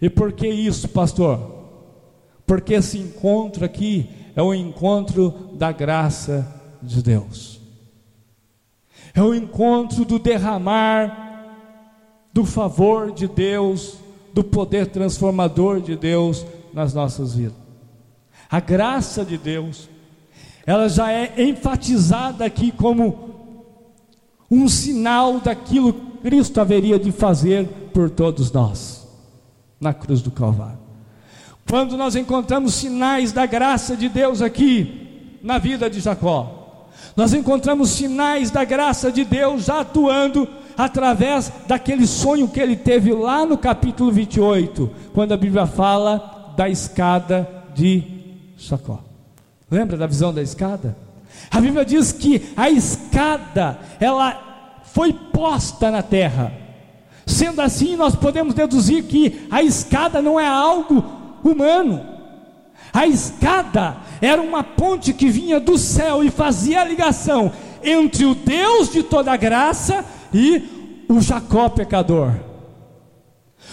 E 0.00 0.08
por 0.08 0.32
que 0.32 0.46
isso, 0.46 0.88
pastor? 0.88 1.54
Porque 2.46 2.74
esse 2.74 2.98
encontro 2.98 3.64
aqui 3.64 4.08
é 4.36 4.42
o 4.42 4.54
encontro 4.54 5.34
da 5.54 5.72
graça 5.72 6.46
de 6.82 7.02
Deus 7.02 7.56
é 9.16 9.22
o 9.22 9.34
encontro 9.34 10.04
do 10.04 10.18
derramar 10.18 11.24
do 12.34 12.44
favor 12.44 13.10
de 13.10 13.26
Deus, 13.26 13.96
do 14.36 14.44
poder 14.44 14.88
transformador 14.88 15.80
de 15.80 15.96
Deus 15.96 16.44
nas 16.74 16.92
nossas 16.92 17.34
vidas. 17.34 17.56
A 18.50 18.60
graça 18.60 19.24
de 19.24 19.38
Deus, 19.38 19.88
ela 20.66 20.90
já 20.90 21.10
é 21.10 21.32
enfatizada 21.38 22.44
aqui 22.44 22.70
como 22.70 23.30
um 24.50 24.68
sinal 24.68 25.40
daquilo 25.40 25.94
que 25.94 26.18
Cristo 26.18 26.60
haveria 26.60 26.98
de 26.98 27.10
fazer 27.12 27.66
por 27.94 28.10
todos 28.10 28.52
nós, 28.52 29.08
na 29.80 29.94
cruz 29.94 30.20
do 30.20 30.30
Calvário. 30.30 30.80
Quando 31.66 31.96
nós 31.96 32.14
encontramos 32.14 32.74
sinais 32.74 33.32
da 33.32 33.46
graça 33.46 33.96
de 33.96 34.06
Deus 34.06 34.42
aqui, 34.42 35.38
na 35.42 35.56
vida 35.56 35.88
de 35.88 35.98
Jacó, 35.98 36.88
nós 37.16 37.32
encontramos 37.32 37.88
sinais 37.88 38.50
da 38.50 38.64
graça 38.64 39.10
de 39.10 39.24
Deus 39.24 39.70
atuando 39.70 40.46
através 40.76 41.52
daquele 41.66 42.06
sonho 42.06 42.48
que 42.48 42.60
ele 42.60 42.76
teve 42.76 43.12
lá 43.12 43.46
no 43.46 43.56
capítulo 43.56 44.12
28, 44.12 44.90
quando 45.14 45.32
a 45.32 45.36
Bíblia 45.36 45.66
fala 45.66 46.54
da 46.56 46.68
escada 46.68 47.48
de 47.74 48.02
Jacó. 48.56 49.00
Lembra 49.70 49.96
da 49.96 50.06
visão 50.06 50.32
da 50.32 50.42
escada? 50.42 50.96
A 51.50 51.60
Bíblia 51.60 51.84
diz 51.84 52.12
que 52.12 52.42
a 52.56 52.70
escada, 52.70 53.78
ela 54.00 54.80
foi 54.84 55.12
posta 55.12 55.90
na 55.90 56.02
terra. 56.02 56.52
Sendo 57.26 57.60
assim, 57.60 57.96
nós 57.96 58.14
podemos 58.14 58.54
deduzir 58.54 59.04
que 59.04 59.46
a 59.50 59.62
escada 59.62 60.22
não 60.22 60.38
é 60.38 60.46
algo 60.46 61.04
humano. 61.42 62.04
A 62.92 63.06
escada 63.06 63.96
era 64.20 64.40
uma 64.40 64.62
ponte 64.62 65.12
que 65.12 65.28
vinha 65.28 65.60
do 65.60 65.76
céu 65.76 66.24
e 66.24 66.30
fazia 66.30 66.80
a 66.80 66.84
ligação 66.84 67.52
entre 67.82 68.24
o 68.24 68.34
Deus 68.34 68.90
de 68.90 69.02
toda 69.02 69.36
graça 69.36 70.04
e 70.36 70.62
o 71.08 71.18
Jacó 71.20 71.70
pecador. 71.70 72.32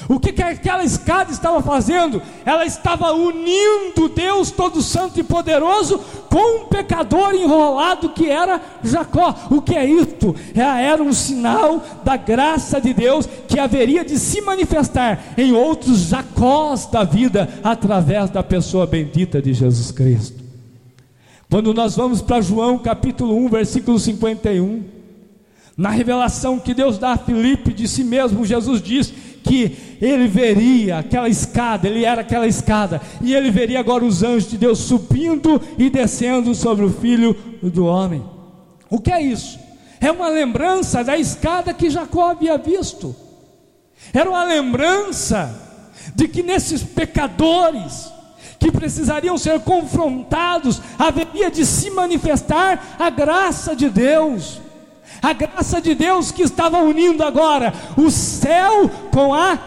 O 0.07 0.19
que, 0.19 0.33
que 0.33 0.41
aquela 0.41 0.83
escada 0.83 1.31
estava 1.31 1.61
fazendo? 1.61 2.21
Ela 2.45 2.65
estava 2.65 3.11
unindo 3.11 4.09
Deus 4.09 4.49
Todo 4.49 4.81
Santo 4.81 5.19
e 5.19 5.23
Poderoso 5.23 5.99
com 6.29 6.63
um 6.63 6.65
pecador 6.65 7.33
enrolado 7.35 8.09
que 8.09 8.29
era 8.29 8.61
Jacó. 8.83 9.35
O 9.51 9.61
que 9.61 9.75
é 9.75 9.85
isto? 9.85 10.35
É, 10.55 10.61
era 10.61 11.03
um 11.03 11.13
sinal 11.13 11.83
da 12.03 12.17
graça 12.17 12.81
de 12.81 12.93
Deus 12.93 13.27
que 13.47 13.59
haveria 13.59 14.03
de 14.03 14.17
se 14.17 14.41
manifestar 14.41 15.33
em 15.37 15.53
outros 15.53 15.99
Jacós 16.07 16.87
da 16.87 17.03
vida 17.03 17.47
através 17.63 18.29
da 18.29 18.41
pessoa 18.41 18.87
bendita 18.87 19.41
de 19.41 19.53
Jesus 19.53 19.91
Cristo. 19.91 20.41
Quando 21.49 21.73
nós 21.73 21.95
vamos 21.95 22.21
para 22.21 22.41
João 22.41 22.79
capítulo 22.79 23.37
1, 23.37 23.49
versículo 23.49 23.99
51, 23.99 25.02
na 25.75 25.89
revelação 25.89 26.59
que 26.59 26.73
Deus 26.73 26.97
dá 26.97 27.13
a 27.13 27.17
Filipe 27.17 27.73
de 27.73 27.87
si 27.87 28.03
mesmo, 28.03 28.45
Jesus 28.45 28.81
diz 28.81 29.11
que 29.43 29.75
ele 29.99 30.27
veria 30.27 30.99
aquela 30.99 31.27
escada, 31.27 31.87
ele 31.87 32.05
era 32.05 32.21
aquela 32.21 32.47
escada, 32.47 33.01
e 33.21 33.33
ele 33.33 33.49
veria 33.51 33.79
agora 33.79 34.05
os 34.05 34.23
anjos 34.23 34.49
de 34.49 34.57
Deus 34.57 34.79
subindo 34.79 35.61
e 35.77 35.89
descendo 35.89 36.53
sobre 36.53 36.85
o 36.85 36.93
filho 36.93 37.35
do 37.61 37.85
homem. 37.85 38.23
O 38.89 38.99
que 38.99 39.11
é 39.11 39.21
isso? 39.21 39.59
É 39.99 40.11
uma 40.11 40.29
lembrança 40.29 41.03
da 41.03 41.17
escada 41.17 41.73
que 41.73 41.89
Jacó 41.89 42.29
havia 42.29 42.57
visto, 42.57 43.15
era 44.13 44.29
uma 44.29 44.43
lembrança 44.43 45.59
de 46.15 46.27
que 46.27 46.43
nesses 46.43 46.83
pecadores, 46.83 48.11
que 48.59 48.71
precisariam 48.71 49.37
ser 49.37 49.59
confrontados, 49.61 50.81
haveria 50.99 51.49
de 51.49 51.65
se 51.65 51.89
manifestar 51.89 52.95
a 52.99 53.09
graça 53.09 53.75
de 53.75 53.89
Deus 53.89 54.61
a 55.23 55.31
graça 55.31 55.79
de 55.79 55.95
Deus 55.95 56.33
que 56.33 56.41
estava 56.41 56.79
unindo 56.79 57.23
agora 57.23 57.73
o 57.95 58.11
céu 58.11 58.91
com 59.09 59.33
a 59.33 59.57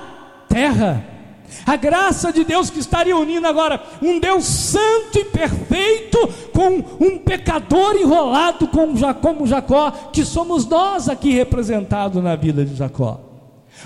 terra. 0.46 1.02
A 1.64 1.76
graça 1.76 2.30
de 2.30 2.44
Deus 2.44 2.68
que 2.68 2.78
estaria 2.78 3.16
unindo 3.16 3.46
agora 3.46 3.82
um 4.02 4.20
Deus 4.20 4.44
santo 4.44 5.18
e 5.18 5.24
perfeito 5.24 6.18
com 6.52 6.84
um 7.02 7.18
pecador 7.18 7.96
enrolado 7.96 8.68
como 8.68 9.46
Jacó, 9.46 9.90
que 10.12 10.24
somos 10.24 10.66
nós 10.66 11.08
aqui 11.08 11.32
representados 11.32 12.22
na 12.22 12.36
vida 12.36 12.62
de 12.62 12.76
Jacó. 12.76 13.20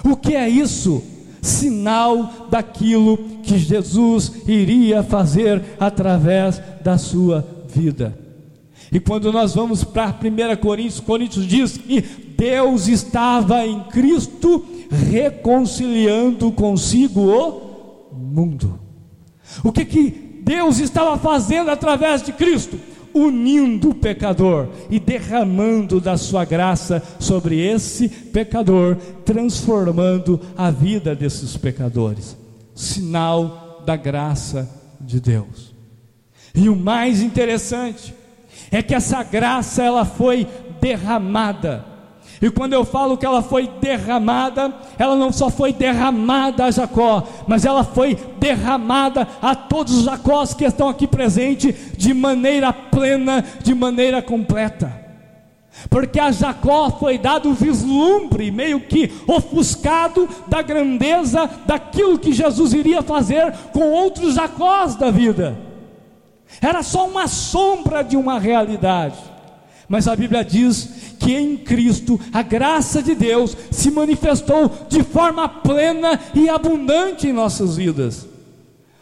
O 0.04 0.16
que 0.16 0.34
é 0.34 0.48
isso? 0.48 1.02
Sinal 1.40 2.48
daquilo 2.50 3.16
que 3.44 3.56
Jesus 3.56 4.32
iria 4.46 5.02
fazer 5.04 5.62
através 5.78 6.60
da 6.82 6.98
sua 6.98 7.46
vida. 7.68 8.29
E 8.92 8.98
quando 8.98 9.32
nós 9.32 9.54
vamos 9.54 9.84
para 9.84 10.08
1 10.08 10.56
Coríntios, 10.56 11.00
Coríntios 11.00 11.46
diz 11.46 11.76
que 11.76 12.00
Deus 12.00 12.88
estava 12.88 13.64
em 13.66 13.80
Cristo 13.84 14.64
reconciliando 14.90 16.50
consigo 16.50 17.20
o 17.20 18.14
mundo. 18.14 18.80
O 19.62 19.70
que 19.70 19.84
que 19.84 20.10
Deus 20.42 20.78
estava 20.78 21.16
fazendo 21.16 21.70
através 21.70 22.22
de 22.22 22.32
Cristo? 22.32 22.78
Unindo 23.12 23.90
o 23.90 23.94
pecador 23.94 24.68
e 24.88 24.98
derramando 24.98 26.00
da 26.00 26.16
sua 26.16 26.44
graça 26.44 27.02
sobre 27.18 27.60
esse 27.60 28.08
pecador, 28.08 28.96
transformando 29.24 30.40
a 30.56 30.70
vida 30.70 31.14
desses 31.14 31.56
pecadores. 31.56 32.36
Sinal 32.74 33.82
da 33.84 33.96
graça 33.96 34.68
de 35.00 35.20
Deus. 35.20 35.74
E 36.54 36.68
o 36.68 36.76
mais 36.76 37.20
interessante 37.20 38.14
é 38.70 38.82
que 38.82 38.94
essa 38.94 39.22
graça 39.22 39.82
ela 39.82 40.04
foi 40.04 40.46
derramada. 40.80 41.84
E 42.40 42.50
quando 42.50 42.72
eu 42.72 42.86
falo 42.86 43.18
que 43.18 43.26
ela 43.26 43.42
foi 43.42 43.68
derramada, 43.80 44.72
ela 44.98 45.14
não 45.14 45.30
só 45.30 45.50
foi 45.50 45.74
derramada 45.74 46.64
a 46.64 46.70
Jacó, 46.70 47.22
mas 47.46 47.66
ela 47.66 47.84
foi 47.84 48.16
derramada 48.38 49.28
a 49.42 49.54
todos 49.54 49.98
os 49.98 50.04
Jacós 50.04 50.54
que 50.54 50.64
estão 50.64 50.88
aqui 50.88 51.06
presentes 51.06 51.74
de 51.98 52.14
maneira 52.14 52.72
plena, 52.72 53.44
de 53.62 53.74
maneira 53.74 54.22
completa. 54.22 55.00
Porque 55.90 56.18
a 56.18 56.32
Jacó 56.32 56.90
foi 56.90 57.18
dado 57.18 57.50
o 57.50 57.54
vislumbre, 57.54 58.50
meio 58.50 58.80
que 58.80 59.12
ofuscado, 59.26 60.28
da 60.46 60.62
grandeza 60.62 61.48
daquilo 61.66 62.18
que 62.18 62.32
Jesus 62.32 62.72
iria 62.72 63.02
fazer 63.02 63.52
com 63.72 63.90
outros 63.90 64.34
Jacós 64.34 64.96
da 64.96 65.10
vida 65.10 65.69
era 66.60 66.82
só 66.82 67.06
uma 67.06 67.28
sombra 67.28 68.02
de 68.02 68.16
uma 68.16 68.38
realidade. 68.38 69.16
Mas 69.88 70.06
a 70.06 70.14
Bíblia 70.14 70.44
diz 70.44 70.88
que 71.18 71.34
em 71.34 71.56
Cristo 71.56 72.18
a 72.32 72.42
graça 72.42 73.02
de 73.02 73.14
Deus 73.14 73.56
se 73.70 73.90
manifestou 73.90 74.70
de 74.88 75.02
forma 75.02 75.48
plena 75.48 76.18
e 76.34 76.48
abundante 76.48 77.26
em 77.26 77.32
nossas 77.32 77.76
vidas. 77.76 78.26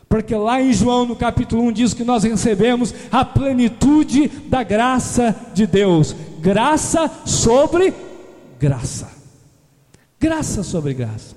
Porque 0.09 0.35
lá 0.35 0.63
em 0.63 0.73
João, 0.73 1.05
no 1.05 1.15
capítulo 1.15 1.63
1, 1.65 1.73
diz 1.73 1.93
que 1.93 2.03
nós 2.03 2.25
recebemos 2.25 2.95
a 3.13 3.25
plenitude 3.25 4.29
da 4.47 4.63
graça 4.63 5.37
de 5.53 5.67
Deus. 5.67 6.17
Graça 6.41 7.11
sobre 7.27 7.93
graça. 8.59 9.11
Graça 10.19 10.63
sobre 10.63 10.95
graça. 10.95 11.37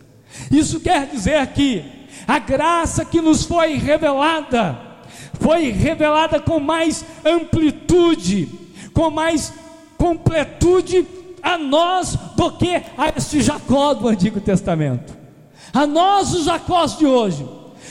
Isso 0.49 0.79
quer 0.79 1.07
dizer 1.07 1.45
que 1.47 1.83
a 2.25 2.39
graça 2.39 3.03
que 3.03 3.19
nos 3.19 3.43
foi 3.43 3.73
revelada, 3.73 4.79
foi 5.41 5.71
revelada 5.71 6.39
com 6.39 6.59
mais 6.59 7.03
amplitude, 7.25 8.47
com 8.93 9.09
mais 9.09 9.51
completude 9.97 11.05
a 11.41 11.57
nós 11.57 12.15
do 12.35 12.51
que 12.51 12.75
a 12.97 13.09
este 13.17 13.41
Jacó 13.41 13.93
do 13.93 14.07
Antigo 14.07 14.39
Testamento. 14.39 15.17
A 15.73 15.87
nós, 15.87 16.33
os 16.33 16.45
Jacós 16.45 16.97
de 16.97 17.05
hoje, 17.05 17.45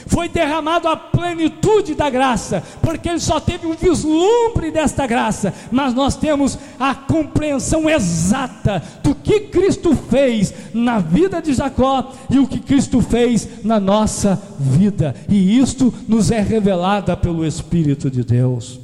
foi 0.07 0.29
derramado 0.29 0.89
a 0.89 0.97
plenitude 0.97 1.95
da 1.95 2.09
graça, 2.09 2.63
porque 2.83 3.09
ele 3.09 3.21
só 3.21 3.41
teve 3.41 3.67
um 3.67 3.75
vislumbre 3.75 4.71
desta 4.71 5.07
graça, 5.07 5.53
mas 5.71 5.95
nós 5.95 6.17
temos 6.17 6.59
a 6.79 6.95
compreensão 6.95 7.89
exata 7.89 8.83
do 9.03 9.15
que 9.15 9.41
Cristo 9.41 9.95
fez 9.95 10.53
na 10.73 10.99
vida 10.99 11.41
de 11.41 11.53
Jacó 11.53 12.13
e 12.31 12.39
o 12.39 12.47
que 12.47 12.61
Cristo 12.61 13.01
fez 13.01 13.65
na 13.65 13.79
nossa 13.79 14.41
vida, 14.59 15.15
e 15.29 15.59
isto 15.59 15.93
nos 16.09 16.31
é 16.31 16.41
revelada 16.41 17.17
pelo 17.17 17.47
Espírito 17.47 18.11
de 18.11 18.25
Deus. 18.25 18.81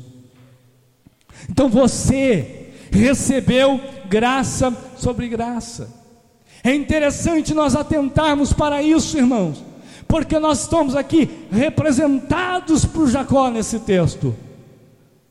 Então 1.48 1.68
você 1.68 2.72
recebeu 2.90 3.80
graça 4.08 4.74
sobre 4.96 5.28
graça. 5.28 5.88
É 6.64 6.74
interessante 6.74 7.54
nós 7.54 7.76
atentarmos 7.76 8.52
para 8.52 8.82
isso, 8.82 9.16
irmãos 9.16 9.75
porque 10.08 10.38
nós 10.38 10.62
estamos 10.62 10.94
aqui 10.94 11.28
representados 11.50 12.84
por 12.84 13.08
Jacó 13.08 13.50
nesse 13.50 13.80
texto. 13.80 14.34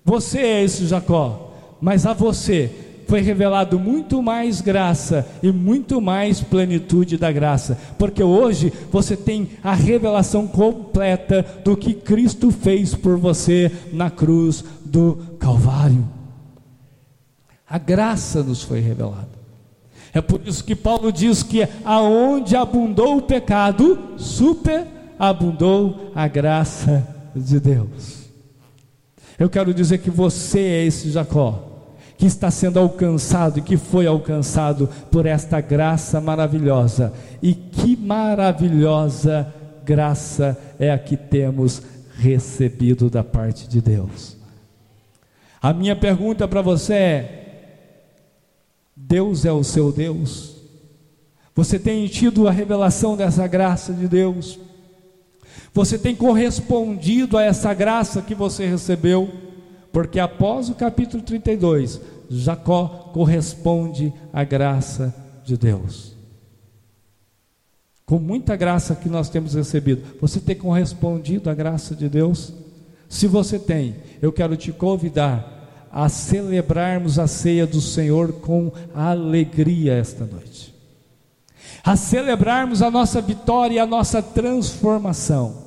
Você 0.03 0.39
é 0.39 0.63
esse 0.63 0.85
Jacó, 0.85 1.51
mas 1.81 2.05
a 2.05 2.13
você 2.13 2.71
foi 3.07 3.21
revelado 3.21 3.79
muito 3.79 4.21
mais 4.21 4.61
graça 4.61 5.27
e 5.41 5.51
muito 5.51 6.01
mais 6.01 6.41
plenitude 6.41 7.17
da 7.17 7.31
graça, 7.31 7.77
porque 7.97 8.23
hoje 8.23 8.73
você 8.91 9.15
tem 9.15 9.49
a 9.63 9.73
revelação 9.73 10.47
completa 10.47 11.45
do 11.63 11.77
que 11.77 11.93
Cristo 11.93 12.51
fez 12.51 12.95
por 12.95 13.17
você 13.17 13.71
na 13.93 14.09
cruz 14.09 14.63
do 14.83 15.17
Calvário. 15.39 16.07
A 17.67 17.77
graça 17.77 18.43
nos 18.43 18.63
foi 18.63 18.79
revelada. 18.79 19.35
É 20.15 20.21
por 20.21 20.39
isso 20.47 20.63
que 20.63 20.78
Paulo 20.78 21.12
diz 21.12 21.43
que 21.43 21.67
aonde 21.84 22.56
abundou 22.56 23.17
o 23.17 23.21
pecado, 23.21 24.15
superabundou 24.15 26.10
a 26.15 26.25
graça 26.25 27.06
de 27.36 27.60
Deus. 27.60 28.23
Eu 29.38 29.49
quero 29.49 29.73
dizer 29.73 29.97
que 29.97 30.10
você 30.10 30.60
é 30.60 30.86
esse 30.86 31.12
Jacó 31.12 31.73
que 32.17 32.25
está 32.25 32.49
sendo 32.49 32.80
alcançado 32.80 33.60
e 33.60 33.62
que 33.62 33.75
foi 33.75 34.08
alcançado 34.08 34.89
por 35.12 35.25
esta 35.25 35.60
graça 35.60 36.21
maravilhosa. 36.21 37.12
E 37.43 37.54
que 37.54 37.97
maravilhosa 37.97 39.54
graça 39.84 40.58
é 40.80 40.93
a 40.93 40.97
que 40.97 41.17
temos 41.17 41.82
recebido 42.17 43.10
da 43.10 43.21
parte 43.21 43.67
de 43.67 43.82
Deus. 43.82 44.38
A 45.62 45.73
minha 45.73 45.93
pergunta 45.93 46.47
para 46.47 46.62
você 46.62 46.93
é: 46.93 47.44
Deus 49.07 49.45
é 49.45 49.51
o 49.51 49.63
seu 49.63 49.91
Deus. 49.91 50.55
Você 51.53 51.77
tem 51.77 52.07
tido 52.07 52.47
a 52.47 52.51
revelação 52.51 53.15
dessa 53.15 53.45
graça 53.45 53.93
de 53.93 54.07
Deus. 54.07 54.59
Você 55.73 55.97
tem 55.97 56.15
correspondido 56.15 57.37
a 57.37 57.43
essa 57.43 57.73
graça 57.73 58.21
que 58.21 58.33
você 58.33 58.65
recebeu, 58.65 59.31
porque 59.91 60.19
após 60.19 60.69
o 60.69 60.75
capítulo 60.75 61.21
32, 61.21 62.01
Jacó 62.29 63.11
corresponde 63.13 64.11
à 64.33 64.43
graça 64.43 65.13
de 65.43 65.55
Deus. 65.55 66.15
Com 68.05 68.17
muita 68.17 68.55
graça 68.55 68.95
que 68.95 69.07
nós 69.07 69.29
temos 69.29 69.53
recebido, 69.53 70.01
você 70.19 70.39
tem 70.39 70.55
correspondido 70.55 71.49
à 71.49 71.53
graça 71.53 71.95
de 71.95 72.09
Deus? 72.09 72.53
Se 73.07 73.27
você 73.27 73.59
tem, 73.59 73.95
eu 74.21 74.33
quero 74.33 74.57
te 74.57 74.71
convidar 74.71 75.54
a 75.95 76.10
celebrarmos 76.10 77.17
a 77.17 77.25
ceia 77.25 77.65
do 77.65 77.79
Senhor 77.79 78.34
com 78.34 78.69
alegria 78.93 79.93
esta 79.93 80.25
noite, 80.25 80.75
a 81.81 81.95
celebrarmos 81.95 82.81
a 82.81 82.91
nossa 82.91 83.21
vitória 83.21 83.75
e 83.75 83.79
a 83.79 83.86
nossa 83.86 84.21
transformação. 84.21 85.63